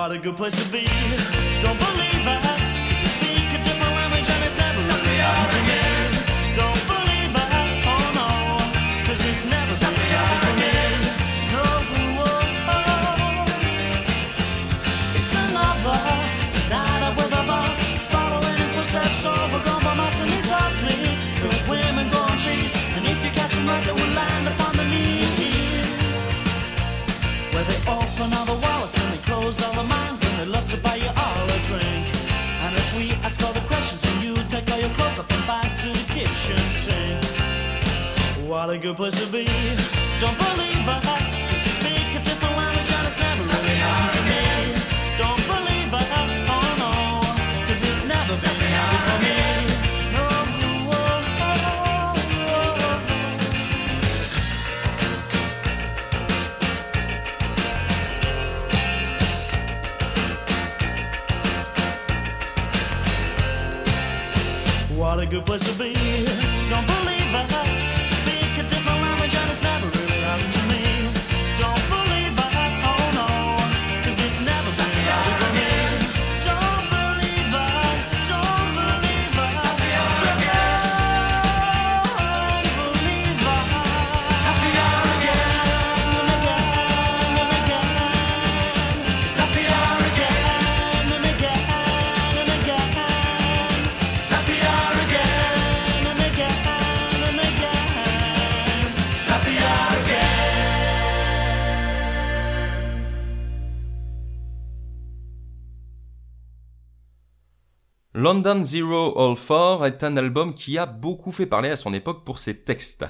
What 0.00 0.12
a 0.12 0.18
good 0.18 0.34
place 0.34 0.54
to 0.54 0.72
be. 0.72 0.86
Don't 1.62 1.78
believe 1.78 2.26
it. 2.26 2.59
What 38.70 38.78
a 38.78 38.82
good 38.82 38.94
place 38.94 39.20
to 39.20 39.26
be. 39.32 39.44
Don't 40.20 40.38
believe 40.38 40.78
it. 40.78 41.02
'cause 41.02 41.66
you 41.66 41.72
speak 41.80 42.06
a 42.14 42.20
different 42.22 42.56
language 42.56 42.90
and 42.96 43.04
it's 43.08 43.18
never 43.18 43.42
really 43.42 43.76
happened 43.82 44.12
to 44.14 44.22
me. 44.30 44.42
Don't 45.18 45.44
believe. 45.50 45.92
Oh 45.92 46.70
no. 46.78 46.92
'cause 47.66 47.82
it's 47.82 48.04
never 48.04 48.36
been 48.60 48.72
happened 48.78 49.04
for 49.08 49.18
me. 49.24 49.34
No. 50.14 50.24
oh, 50.94 51.02
oh, 51.48 51.66
oh, 51.74 52.14
oh. 64.94 64.94
What 64.94 65.18
a 65.18 65.26
good 65.26 65.44
place 65.44 65.64
to 65.64 65.72
be. 65.76 65.90
Don't 66.70 66.86
believe 66.86 67.34
it. 67.34 67.99
London 108.30 108.64
Zero 108.64 109.20
All 109.20 109.34
Four 109.34 109.86
est 109.86 110.04
un 110.04 110.16
album 110.16 110.54
qui 110.54 110.78
a 110.78 110.86
beaucoup 110.86 111.32
fait 111.32 111.46
parler 111.46 111.68
à 111.68 111.74
son 111.74 111.92
époque 111.92 112.22
pour 112.24 112.38
ses 112.38 112.60
textes. 112.60 113.04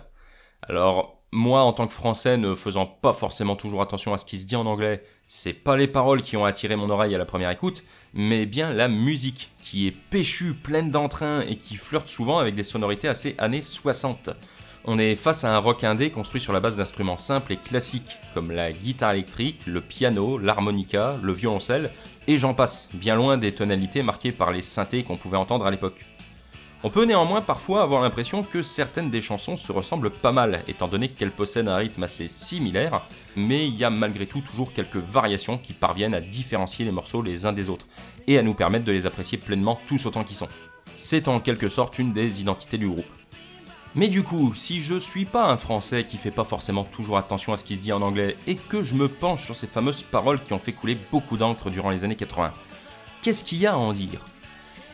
Alors, 0.62 1.20
moi, 1.30 1.60
en 1.60 1.74
tant 1.74 1.86
que 1.86 1.92
français, 1.92 2.38
ne 2.38 2.54
faisant 2.54 2.86
pas 2.86 3.12
forcément 3.12 3.54
toujours 3.54 3.82
attention 3.82 4.14
à 4.14 4.16
ce 4.16 4.24
qui 4.24 4.38
se 4.38 4.46
dit 4.46 4.56
en 4.56 4.64
anglais, 4.64 5.02
c'est 5.26 5.52
pas 5.52 5.76
les 5.76 5.88
paroles 5.88 6.22
qui 6.22 6.38
ont 6.38 6.46
attiré 6.46 6.74
mon 6.74 6.88
oreille 6.88 7.14
à 7.14 7.18
la 7.18 7.26
première 7.26 7.50
écoute, 7.50 7.84
mais 8.14 8.46
bien 8.46 8.72
la 8.72 8.88
musique, 8.88 9.50
qui 9.60 9.86
est 9.86 9.90
péchue, 9.90 10.54
pleine 10.54 10.90
d'entrain 10.90 11.42
et 11.42 11.56
qui 11.56 11.76
flirte 11.76 12.08
souvent 12.08 12.38
avec 12.38 12.54
des 12.54 12.64
sonorités 12.64 13.08
assez 13.08 13.34
années 13.36 13.60
60. 13.60 14.30
On 14.86 14.98
est 14.98 15.16
face 15.16 15.44
à 15.44 15.54
un 15.54 15.58
rock 15.58 15.84
indé 15.84 16.08
construit 16.08 16.40
sur 16.40 16.54
la 16.54 16.60
base 16.60 16.78
d'instruments 16.78 17.18
simples 17.18 17.52
et 17.52 17.58
classiques, 17.58 18.18
comme 18.32 18.50
la 18.50 18.72
guitare 18.72 19.12
électrique, 19.12 19.66
le 19.66 19.82
piano, 19.82 20.38
l'harmonica, 20.38 21.18
le 21.22 21.34
violoncelle, 21.34 21.90
et 22.30 22.36
j'en 22.36 22.54
passe, 22.54 22.88
bien 22.94 23.16
loin 23.16 23.38
des 23.38 23.50
tonalités 23.50 24.04
marquées 24.04 24.30
par 24.30 24.52
les 24.52 24.62
synthés 24.62 25.02
qu'on 25.02 25.16
pouvait 25.16 25.36
entendre 25.36 25.66
à 25.66 25.70
l'époque. 25.72 26.06
On 26.84 26.88
peut 26.88 27.04
néanmoins 27.04 27.42
parfois 27.42 27.82
avoir 27.82 28.02
l'impression 28.02 28.44
que 28.44 28.62
certaines 28.62 29.10
des 29.10 29.20
chansons 29.20 29.56
se 29.56 29.72
ressemblent 29.72 30.12
pas 30.12 30.30
mal, 30.30 30.62
étant 30.68 30.86
donné 30.86 31.08
qu'elles 31.08 31.32
possèdent 31.32 31.66
un 31.66 31.74
rythme 31.74 32.04
assez 32.04 32.28
similaire, 32.28 33.04
mais 33.34 33.66
il 33.66 33.74
y 33.74 33.82
a 33.82 33.90
malgré 33.90 34.26
tout 34.26 34.42
toujours 34.42 34.72
quelques 34.72 34.94
variations 34.94 35.58
qui 35.58 35.72
parviennent 35.72 36.14
à 36.14 36.20
différencier 36.20 36.84
les 36.84 36.92
morceaux 36.92 37.20
les 37.20 37.46
uns 37.46 37.52
des 37.52 37.68
autres, 37.68 37.88
et 38.28 38.38
à 38.38 38.42
nous 38.42 38.54
permettre 38.54 38.84
de 38.84 38.92
les 38.92 39.06
apprécier 39.06 39.36
pleinement 39.36 39.80
tous 39.88 40.06
autant 40.06 40.22
qu'ils 40.22 40.36
sont. 40.36 40.48
C'est 40.94 41.26
en 41.26 41.40
quelque 41.40 41.68
sorte 41.68 41.98
une 41.98 42.12
des 42.12 42.40
identités 42.40 42.78
du 42.78 42.86
groupe. 42.86 43.19
Mais 43.96 44.06
du 44.06 44.22
coup, 44.22 44.54
si 44.54 44.80
je 44.80 44.96
suis 44.96 45.24
pas 45.24 45.46
un 45.46 45.56
français 45.56 46.04
qui 46.04 46.16
fait 46.16 46.30
pas 46.30 46.44
forcément 46.44 46.84
toujours 46.84 47.18
attention 47.18 47.52
à 47.52 47.56
ce 47.56 47.64
qui 47.64 47.76
se 47.76 47.82
dit 47.82 47.92
en 47.92 48.02
anglais 48.02 48.36
et 48.46 48.54
que 48.54 48.84
je 48.84 48.94
me 48.94 49.08
penche 49.08 49.44
sur 49.44 49.56
ces 49.56 49.66
fameuses 49.66 50.02
paroles 50.02 50.40
qui 50.40 50.52
ont 50.52 50.60
fait 50.60 50.72
couler 50.72 50.96
beaucoup 51.10 51.36
d'encre 51.36 51.70
durant 51.70 51.90
les 51.90 52.04
années 52.04 52.14
80, 52.14 52.52
qu'est-ce 53.20 53.42
qu'il 53.42 53.58
y 53.58 53.66
a 53.66 53.72
à 53.72 53.76
en 53.76 53.92
dire? 53.92 54.24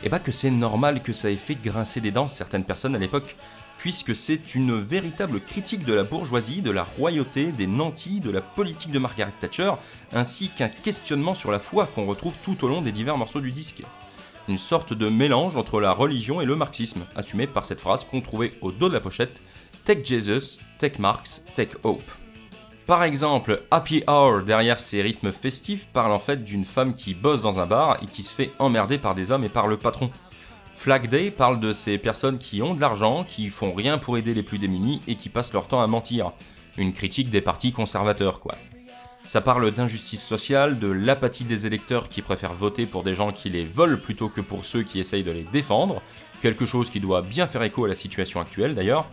Eh 0.03 0.09
bah 0.09 0.19
que 0.19 0.33
c'est 0.33 0.51
normal 0.51 1.03
que 1.03 1.13
ça 1.13 1.31
ait 1.31 1.37
fait 1.37 1.57
grincer 1.57 2.01
des 2.01 2.11
dents 2.11 2.29
certaines 2.29 2.65
personnes 2.65 2.95
à 2.95 2.99
l'époque, 2.99 3.37
puisque 3.77 4.17
c'est 4.17 4.55
une 4.55 4.79
véritable 4.79 5.41
critique 5.41 5.85
de 5.85 5.93
la 5.93 6.05
bourgeoisie, 6.05 6.63
de 6.63 6.71
la 6.71 6.85
royauté, 6.85 7.53
des 7.53 7.67
nantis, 7.67 8.21
de 8.21 8.31
la 8.31 8.41
politique 8.41 8.93
de 8.93 8.99
Margaret 8.99 9.35
Thatcher, 9.39 9.73
ainsi 10.15 10.49
qu'un 10.49 10.69
questionnement 10.69 11.35
sur 11.35 11.53
la 11.53 11.59
foi 11.59 11.87
qu'on 11.87 12.07
retrouve 12.07 12.39
tout 12.43 12.65
au 12.65 12.69
long 12.69 12.81
des 12.81 12.93
divers 12.93 13.19
morceaux 13.19 13.43
du 13.43 13.53
disque 13.53 13.83
une 14.49 14.59
sorte 14.59 14.93
de 14.93 15.09
mélange 15.09 15.57
entre 15.57 15.81
la 15.81 15.93
religion 15.93 16.41
et 16.41 16.47
le 16.47 16.57
marxisme, 16.57 17.05
assumé 17.17 17.47
par 17.47 17.65
cette 17.65 17.81
phrase 17.81 18.05
qu'on 18.05 18.21
trouvait 18.21 18.53
au 18.61 18.73
dos 18.73 18.89
de 18.89 18.95
la 18.95 19.01
pochette 19.01 19.43
Take 19.85 20.05
Jesus, 20.05 20.61
Take 20.79 21.01
Marx, 21.01 21.45
Take 21.55 21.77
Hope. 21.83 22.11
Par 22.87 23.03
exemple, 23.03 23.63
Happy 23.71 24.05
Hour 24.07 24.43
derrière 24.43 24.79
ces 24.79 25.03
rythmes 25.03 25.33
festifs 25.33 25.89
parle 25.89 26.13
en 26.13 26.21
fait 26.21 26.45
d'une 26.45 26.65
femme 26.65 26.95
qui 26.95 27.15
bosse 27.15 27.43
dans 27.43 27.59
un 27.59 27.67
bar 27.67 28.01
et 28.03 28.07
qui 28.07 28.23
se 28.23 28.33
fait 28.33 28.53
emmerder 28.61 28.99
par 28.99 29.15
des 29.15 29.33
hommes 29.33 29.45
et 29.45 29.49
par 29.49 29.67
le 29.67 29.77
patron. 29.77 30.11
Flag 30.75 31.09
Day 31.09 31.31
parle 31.31 31.59
de 31.59 31.73
ces 31.73 31.99
personnes 31.99 32.39
qui 32.39 32.63
ont 32.63 32.75
de 32.75 32.81
l'argent, 32.81 33.25
qui 33.25 33.51
font 33.51 33.73
rien 33.73 33.99
pour 33.99 34.19
aider 34.19 34.35
les 34.35 34.43
plus 34.43 34.59
démunis 34.59 35.01
et 35.09 35.17
qui 35.17 35.29
passent 35.29 35.53
leur 35.53 35.67
temps 35.67 35.83
à 35.83 35.87
mentir. 35.87 36.33
Une 36.77 36.93
critique 36.93 37.31
des 37.31 37.41
partis 37.41 37.73
conservateurs, 37.73 38.39
quoi. 38.39 38.55
Ça 39.27 39.41
parle 39.41 39.73
d'injustice 39.73 40.25
sociale, 40.25 40.79
de 40.79 40.87
l'apathie 40.89 41.43
des 41.43 41.67
électeurs 41.67 42.09
qui 42.09 42.23
préfèrent 42.23 42.55
voter 42.55 42.87
pour 42.87 43.03
des 43.03 43.13
gens 43.13 43.33
qui 43.33 43.51
les 43.51 43.65
volent 43.65 43.97
plutôt 43.97 44.29
que 44.29 44.41
pour 44.41 44.65
ceux 44.65 44.85
qui 44.85 45.01
essayent 45.01 45.25
de 45.25 45.33
les 45.33 45.43
défendre, 45.43 46.01
quelque 46.43 46.65
chose 46.65 46.91
qui 46.91 47.01
doit 47.01 47.23
bien 47.23 47.49
faire 47.49 47.65
écho 47.65 47.85
à 47.85 47.89
la 47.89 47.95
situation 47.95 48.41
actuelle 48.41 48.77
d'ailleurs. 48.77 49.11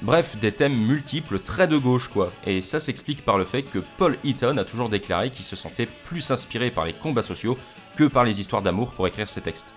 Bref, 0.00 0.36
des 0.40 0.50
thèmes 0.50 0.76
multiples, 0.76 1.38
très 1.38 1.68
de 1.68 1.76
gauche 1.76 2.08
quoi, 2.08 2.32
et 2.44 2.60
ça 2.60 2.80
s'explique 2.80 3.24
par 3.24 3.38
le 3.38 3.44
fait 3.44 3.62
que 3.62 3.78
Paul 3.98 4.18
Eaton 4.24 4.56
a 4.56 4.64
toujours 4.64 4.88
déclaré 4.88 5.30
qu'il 5.30 5.44
se 5.44 5.54
sentait 5.54 5.86
plus 5.86 6.32
inspiré 6.32 6.72
par 6.72 6.84
les 6.84 6.92
combats 6.92 7.22
sociaux 7.22 7.56
que 7.94 8.04
par 8.04 8.24
les 8.24 8.40
histoires 8.40 8.62
d'amour 8.62 8.92
pour 8.92 9.06
écrire 9.06 9.28
ses 9.28 9.42
textes. 9.42 9.76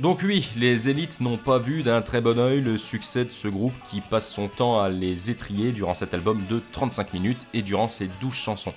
Donc 0.00 0.20
oui, 0.24 0.48
les 0.56 0.88
élites 0.88 1.20
n'ont 1.20 1.36
pas 1.36 1.58
vu 1.58 1.82
d'un 1.82 2.00
très 2.00 2.22
bon 2.22 2.38
oeil 2.38 2.62
le 2.62 2.78
succès 2.78 3.26
de 3.26 3.30
ce 3.30 3.48
groupe 3.48 3.74
qui 3.84 4.00
passe 4.00 4.32
son 4.32 4.48
temps 4.48 4.80
à 4.80 4.88
les 4.88 5.30
étrier 5.30 5.72
durant 5.72 5.94
cet 5.94 6.14
album 6.14 6.42
de 6.48 6.58
35 6.72 7.12
minutes 7.12 7.46
et 7.52 7.60
durant 7.60 7.88
ses 7.88 8.08
12 8.22 8.32
chansons. 8.32 8.72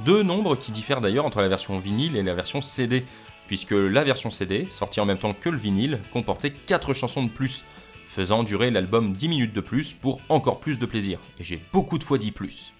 Deux 0.00 0.22
nombres 0.22 0.56
qui 0.56 0.72
diffèrent 0.72 1.00
d'ailleurs 1.00 1.24
entre 1.24 1.40
la 1.40 1.48
version 1.48 1.78
vinyle 1.78 2.16
et 2.16 2.22
la 2.22 2.34
version 2.34 2.60
CD, 2.60 3.04
puisque 3.46 3.70
la 3.70 4.02
version 4.02 4.30
CD, 4.30 4.66
sortie 4.66 5.00
en 5.00 5.06
même 5.06 5.18
temps 5.18 5.34
que 5.34 5.48
le 5.48 5.56
vinyle, 5.56 6.00
comportait 6.12 6.50
4 6.50 6.92
chansons 6.92 7.22
de 7.22 7.30
plus, 7.30 7.64
faisant 8.06 8.42
durer 8.42 8.70
l'album 8.70 9.12
10 9.12 9.28
minutes 9.28 9.54
de 9.54 9.60
plus 9.60 9.92
pour 9.92 10.20
encore 10.28 10.60
plus 10.60 10.78
de 10.78 10.86
plaisir. 10.86 11.20
Et 11.38 11.44
j'ai 11.44 11.60
beaucoup 11.72 11.98
de 11.98 12.04
fois 12.04 12.18
dit 12.18 12.32
plus. 12.32 12.72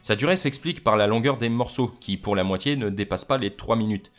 Sa 0.00 0.16
durée 0.16 0.36
s'explique 0.36 0.82
par 0.82 0.96
la 0.96 1.06
longueur 1.06 1.36
des 1.36 1.50
morceaux, 1.50 1.88
qui 2.00 2.16
pour 2.16 2.34
la 2.34 2.44
moitié 2.44 2.76
ne 2.76 2.88
dépasse 2.88 3.26
pas 3.26 3.36
les 3.36 3.54
3 3.54 3.76
minutes. 3.76 4.10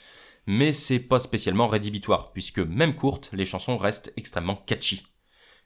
Mais 0.45 0.71
c'est 0.71 0.99
pas 0.99 1.19
spécialement 1.19 1.67
rédhibitoire, 1.67 2.31
puisque 2.31 2.59
même 2.59 2.95
courtes, 2.95 3.31
les 3.33 3.45
chansons 3.45 3.77
restent 3.77 4.13
extrêmement 4.17 4.55
catchy. 4.55 5.03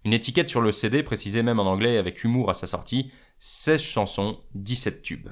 Une 0.06 0.14
étiquette 0.14 0.50
sur 0.50 0.62
le 0.62 0.72
CD 0.72 1.04
précisait 1.04 1.44
même 1.44 1.60
en 1.60 1.70
anglais 1.70 1.98
avec 1.98 2.24
humour 2.24 2.50
à 2.50 2.54
sa 2.54 2.68
sortie 2.68 3.12
16 3.40 3.82
chansons, 3.82 4.40
17 4.56 5.02
tubes. 5.02 5.30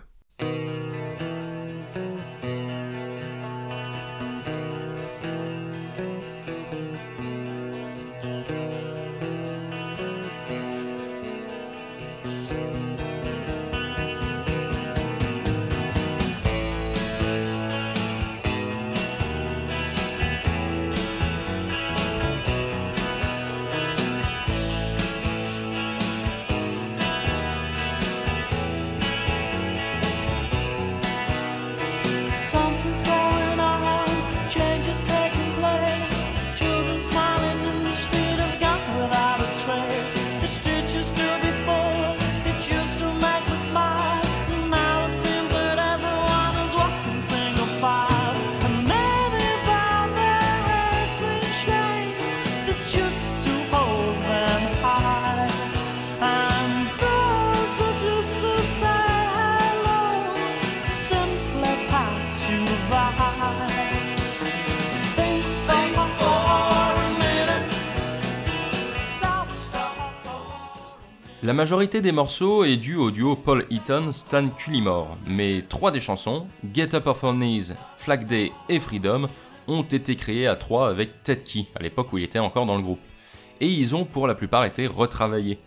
La 71.52 71.56
majorité 71.56 72.00
des 72.00 72.14
morceaux 72.14 72.64
est 72.64 72.78
due 72.78 72.96
au 72.96 73.12
duo 73.12 73.36
Paul 73.36 73.66
Eaton-Stan 73.70 74.52
Cullimore, 74.52 75.18
mais 75.28 75.66
trois 75.68 75.92
des 75.92 76.00
chansons, 76.00 76.48
Get 76.74 76.96
Up 76.96 77.08
Off 77.08 77.26
Our 77.26 77.34
Knees, 77.34 77.74
Flag 77.98 78.24
Day 78.24 78.54
et 78.70 78.80
Freedom, 78.80 79.28
ont 79.68 79.82
été 79.82 80.16
créées 80.16 80.48
à 80.48 80.56
trois 80.56 80.88
avec 80.88 81.24
Ted 81.24 81.42
Key, 81.44 81.66
à 81.76 81.84
l'époque 81.84 82.14
où 82.14 82.18
il 82.18 82.24
était 82.24 82.40
encore 82.40 82.66
dans 82.66 82.78
le 82.78 82.82
groupe. 82.82 83.02
Et 83.60 83.68
ils 83.68 83.94
ont 83.94 84.06
pour 84.06 84.28
la 84.28 84.34
plupart 84.34 84.64
été 84.64 84.88
retravaillés. 84.88 85.60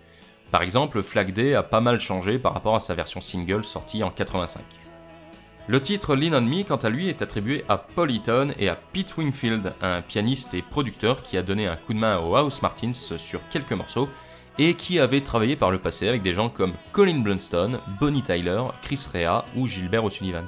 Par 0.50 0.62
exemple, 0.62 1.02
Flag 1.02 1.34
Day 1.34 1.54
a 1.54 1.62
pas 1.62 1.82
mal 1.82 2.00
changé 2.00 2.38
par 2.38 2.54
rapport 2.54 2.76
à 2.76 2.80
sa 2.80 2.94
version 2.94 3.20
single 3.20 3.62
sortie 3.62 4.02
en 4.02 4.10
85. 4.10 4.62
Le 5.66 5.80
titre 5.82 6.16
Lean 6.16 6.32
on 6.32 6.40
Me, 6.40 6.62
quant 6.62 6.76
à 6.76 6.88
lui, 6.88 7.10
est 7.10 7.20
attribué 7.20 7.62
à 7.68 7.76
Paul 7.76 8.10
Eaton 8.10 8.54
et 8.58 8.70
à 8.70 8.74
Pete 8.74 9.18
Wingfield, 9.18 9.74
un 9.82 10.00
pianiste 10.00 10.54
et 10.54 10.62
producteur 10.62 11.20
qui 11.20 11.36
a 11.36 11.42
donné 11.42 11.66
un 11.66 11.76
coup 11.76 11.92
de 11.92 11.98
main 11.98 12.20
aux 12.20 12.36
House 12.36 12.62
Martins 12.62 12.94
sur 12.94 13.46
quelques 13.50 13.72
morceaux 13.72 14.08
et 14.58 14.74
qui 14.74 14.98
avait 14.98 15.20
travaillé 15.20 15.56
par 15.56 15.70
le 15.70 15.78
passé 15.78 16.08
avec 16.08 16.22
des 16.22 16.32
gens 16.32 16.48
comme 16.48 16.74
Colin 16.92 17.18
Blunstone, 17.18 17.80
Bonnie 18.00 18.22
Tyler, 18.22 18.62
Chris 18.82 19.06
Rea 19.12 19.44
ou 19.56 19.66
Gilbert 19.66 20.04
O'Sullivan. 20.04 20.44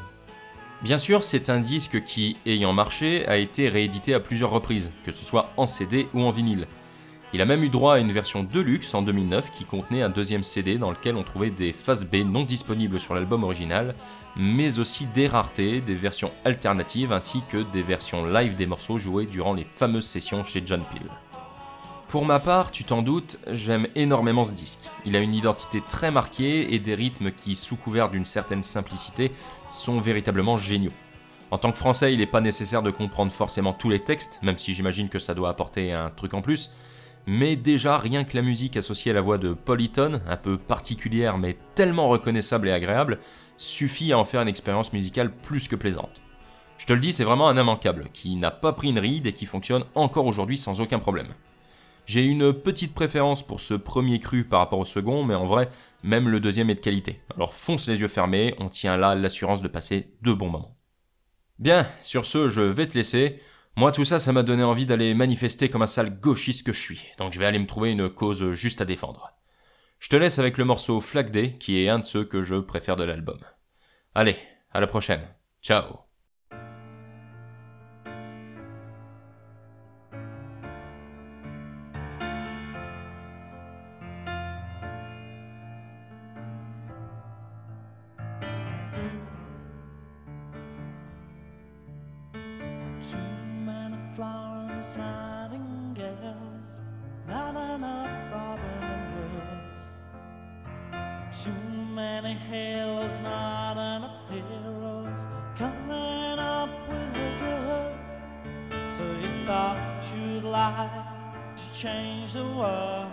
Bien 0.83 0.99
sûr, 0.99 1.25
c'est 1.25 1.49
un 1.49 1.59
disque 1.59 2.05
qui, 2.05 2.37
ayant 2.45 2.73
marché, 2.73 3.27
a 3.27 3.39
été 3.39 3.69
réédité 3.69 4.13
à 4.15 4.21
plusieurs 4.21 4.51
reprises, 4.51 4.91
que 5.05 5.11
ce 5.11 5.25
soit 5.25 5.51
en 5.57 5.67
CD 5.67 6.07
ou 6.13 6.23
en 6.23 6.31
vinyle. 6.31 6.67
Il 7.33 7.41
a 7.41 7.45
même 7.45 7.65
eu 7.65 7.69
droit 7.69 7.95
à 7.95 7.99
une 7.99 8.13
version 8.13 8.45
deluxe 8.45 8.95
en 8.95 9.03
2009 9.03 9.51
qui 9.51 9.65
contenait 9.65 10.03
un 10.03 10.11
deuxième 10.11 10.43
CD 10.43 10.79
dans 10.79 10.91
lequel 10.91 11.17
on 11.17 11.25
trouvait 11.25 11.51
des 11.51 11.73
faces 11.73 12.09
B 12.09 12.17
non 12.25 12.45
disponibles 12.45 13.01
sur 13.01 13.15
l'album 13.15 13.43
original, 13.43 13.95
mais 14.37 14.79
aussi 14.79 15.07
des 15.07 15.27
raretés, 15.27 15.81
des 15.81 15.97
versions 15.97 16.31
alternatives 16.45 17.13
ainsi 17.13 17.43
que 17.49 17.59
des 17.73 17.83
versions 17.83 18.25
live 18.25 18.55
des 18.55 18.67
morceaux 18.67 18.99
joués 18.99 19.27
durant 19.27 19.55
les 19.55 19.65
fameuses 19.65 20.07
sessions 20.07 20.45
chez 20.45 20.63
John 20.65 20.83
Peel. 20.93 21.11
Pour 22.17 22.25
ma 22.25 22.41
part, 22.41 22.71
tu 22.71 22.83
t'en 22.83 23.03
doutes, 23.03 23.39
j'aime 23.47 23.87
énormément 23.95 24.47
ce 24.47 24.55
disque. 24.55 24.81
Il 25.05 25.17
a 25.17 25.19
une 25.19 25.35
identité 25.35 25.83
très 25.87 26.11
marquée 26.11 26.73
et 26.73 26.79
des 26.79 26.95
rythmes 26.95 27.31
qui, 27.31 27.55
sous 27.55 27.77
couvert 27.77 28.09
d'une 28.09 28.25
certaine 28.25 28.63
simplicité, 28.63 29.33
sont 29.69 30.01
véritablement 30.01 30.57
géniaux. 30.57 30.95
En 31.51 31.59
tant 31.59 31.71
que 31.71 31.77
français, 31.77 32.15
il 32.15 32.21
n'est 32.21 32.27
pas 32.27 32.41
nécessaire 32.41 32.83
de 32.83 32.91
comprendre 32.91 33.31
forcément 33.33 33.75
tous 33.75 33.91
les 33.91 34.03
textes, 34.03 34.41
même 34.43 34.57
si 34.57 34.73
j'imagine 34.73 35.11
que 35.11 35.19
ça 35.19 35.35
doit 35.35 35.51
apporter 35.51 35.93
un 35.93 36.09
truc 36.09 36.33
en 36.33 36.41
plus. 36.41 36.71
Mais 37.27 37.55
déjà, 37.55 37.99
rien 37.99 38.25
que 38.25 38.35
la 38.35 38.41
musique 38.41 38.79
associée 38.79 39.11
à 39.11 39.15
la 39.15 39.21
voix 39.21 39.37
de 39.37 39.53
Paul 39.53 39.83
Eaton, 39.83 40.23
un 40.27 40.39
peu 40.39 40.57
particulière 40.57 41.37
mais 41.37 41.59
tellement 41.75 42.09
reconnaissable 42.09 42.71
et 42.71 42.73
agréable, 42.73 43.19
suffit 43.59 44.15
à 44.15 44.19
en 44.19 44.25
faire 44.25 44.41
une 44.41 44.49
expérience 44.49 44.95
musicale 44.95 45.31
plus 45.31 45.69
que 45.69 45.77
plaisante. 45.77 46.23
Je 46.79 46.87
te 46.87 46.95
le 46.95 46.99
dis, 46.99 47.13
c'est 47.13 47.25
vraiment 47.25 47.51
un 47.51 47.61
immanquable, 47.61 48.09
qui 48.15 48.37
n'a 48.37 48.51
pas 48.51 48.73
pris 48.73 48.89
une 48.89 49.01
ride 49.01 49.27
et 49.27 49.35
qui 49.35 49.45
fonctionne 49.45 49.85
encore 49.95 50.25
aujourd'hui 50.25 50.57
sans 50.57 50.81
aucun 50.81 50.99
problème. 50.99 51.29
J'ai 52.07 52.23
une 52.23 52.53
petite 52.53 52.95
préférence 52.95 53.45
pour 53.45 53.61
ce 53.61 53.75
premier 53.75 54.21
cru 54.21 54.45
par 54.45 54.61
rapport 54.61 54.79
au 54.79 54.85
second, 54.85 55.25
mais 55.25 55.35
en 55.35 55.45
vrai, 55.45 55.69
même 56.05 56.29
le 56.29 56.39
deuxième 56.39 56.71
est 56.71 56.77
de 56.77 56.81
qualité. 56.81 57.21
Alors 57.35 57.53
fonce 57.53 57.89
les 57.89 58.01
yeux 58.01 58.09
fermés, 58.09 58.55
on 58.59 58.69
tient 58.69 58.97
là 58.97 59.17
l'assurance 59.17 59.61
de 59.61 59.69
passer 59.69 60.15
de 60.23 60.33
bons 60.33 60.49
moments. 60.49 60.79
Bien, 61.59 61.89
sur 62.03 62.25
ce, 62.25 62.49
je 62.49 62.61
vais 62.61 62.87
te 62.87 62.97
laisser. 62.97 63.41
Moi, 63.77 63.91
tout 63.91 64.05
ça, 64.05 64.21
ça 64.21 64.33
m'a 64.33 64.45
donné 64.45 64.63
envie 64.63 64.87
d'aller 64.87 65.15
manifester 65.15 65.69
comme 65.69 65.83
un 65.83 65.89
sale 65.89 66.21
gauchiste 66.21 66.65
que 66.65 66.73
je 66.73 66.81
suis, 66.81 67.07
donc 67.19 67.33
je 67.33 67.41
vais 67.41 67.47
aller 67.47 67.59
me 67.59 67.67
trouver 67.67 67.91
une 67.91 68.09
cause 68.09 68.53
juste 68.53 68.81
à 68.81 68.85
défendre. 68.85 69.33
Je 69.99 70.09
te 70.09 70.17
laisse 70.17 70.39
avec 70.39 70.59
le 70.59 70.65
morceau 70.65 71.01
Flag 71.01 71.31
Day, 71.31 71.57
qui 71.59 71.81
est 71.81 71.89
un 71.89 71.99
de 71.99 72.07
ceux 72.07 72.25
que 72.25 72.41
je 72.41 72.57
préfère 72.57 72.97
de 72.97 73.05
l'album. 73.05 73.39
Allez, 74.15 74.37
à 74.73 74.81
la 74.81 74.87
prochaine. 74.87 75.23
Ciao 75.61 76.06
thought 109.47 110.03
you'd 110.13 110.43
like 110.43 110.91
to 111.55 111.73
change 111.73 112.33
the 112.33 112.45
world, 112.45 113.13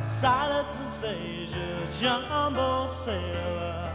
to 0.00 0.86
stage 0.86 1.52
a 1.52 1.86
jumbo 2.00 2.86
sailor. 2.86 3.92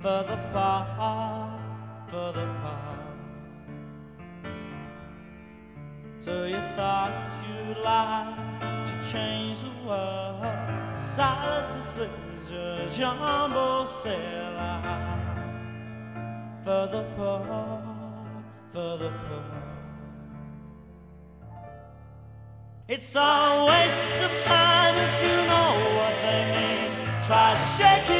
For 0.00 0.24
the 0.28 0.36
bar, 0.52 1.60
for 2.08 2.32
the 2.32 2.46
bar. 2.62 2.98
So 6.18 6.44
you 6.44 6.60
thought 6.74 7.12
you'd 7.46 7.78
like 7.84 8.88
to 8.88 9.12
change 9.12 9.60
the 9.60 9.74
world. 9.86 10.42
To 10.92 11.80
seize 11.80 12.50
a 12.50 12.90
jumbo 12.90 13.84
sailor. 13.84 14.82
For 16.64 16.88
the 16.90 17.04
poor, 17.16 17.82
for 18.72 18.98
the 18.98 19.10
poor 19.10 19.69
It's 22.92 23.14
a 23.14 23.66
waste 23.68 24.18
of 24.18 24.32
time 24.42 24.96
if 24.96 25.22
you 25.22 25.36
know 25.46 25.70
what 25.94 26.14
they 26.26 26.42
mean. 26.58 26.90
Try 27.22 27.54
shaking 27.78 28.19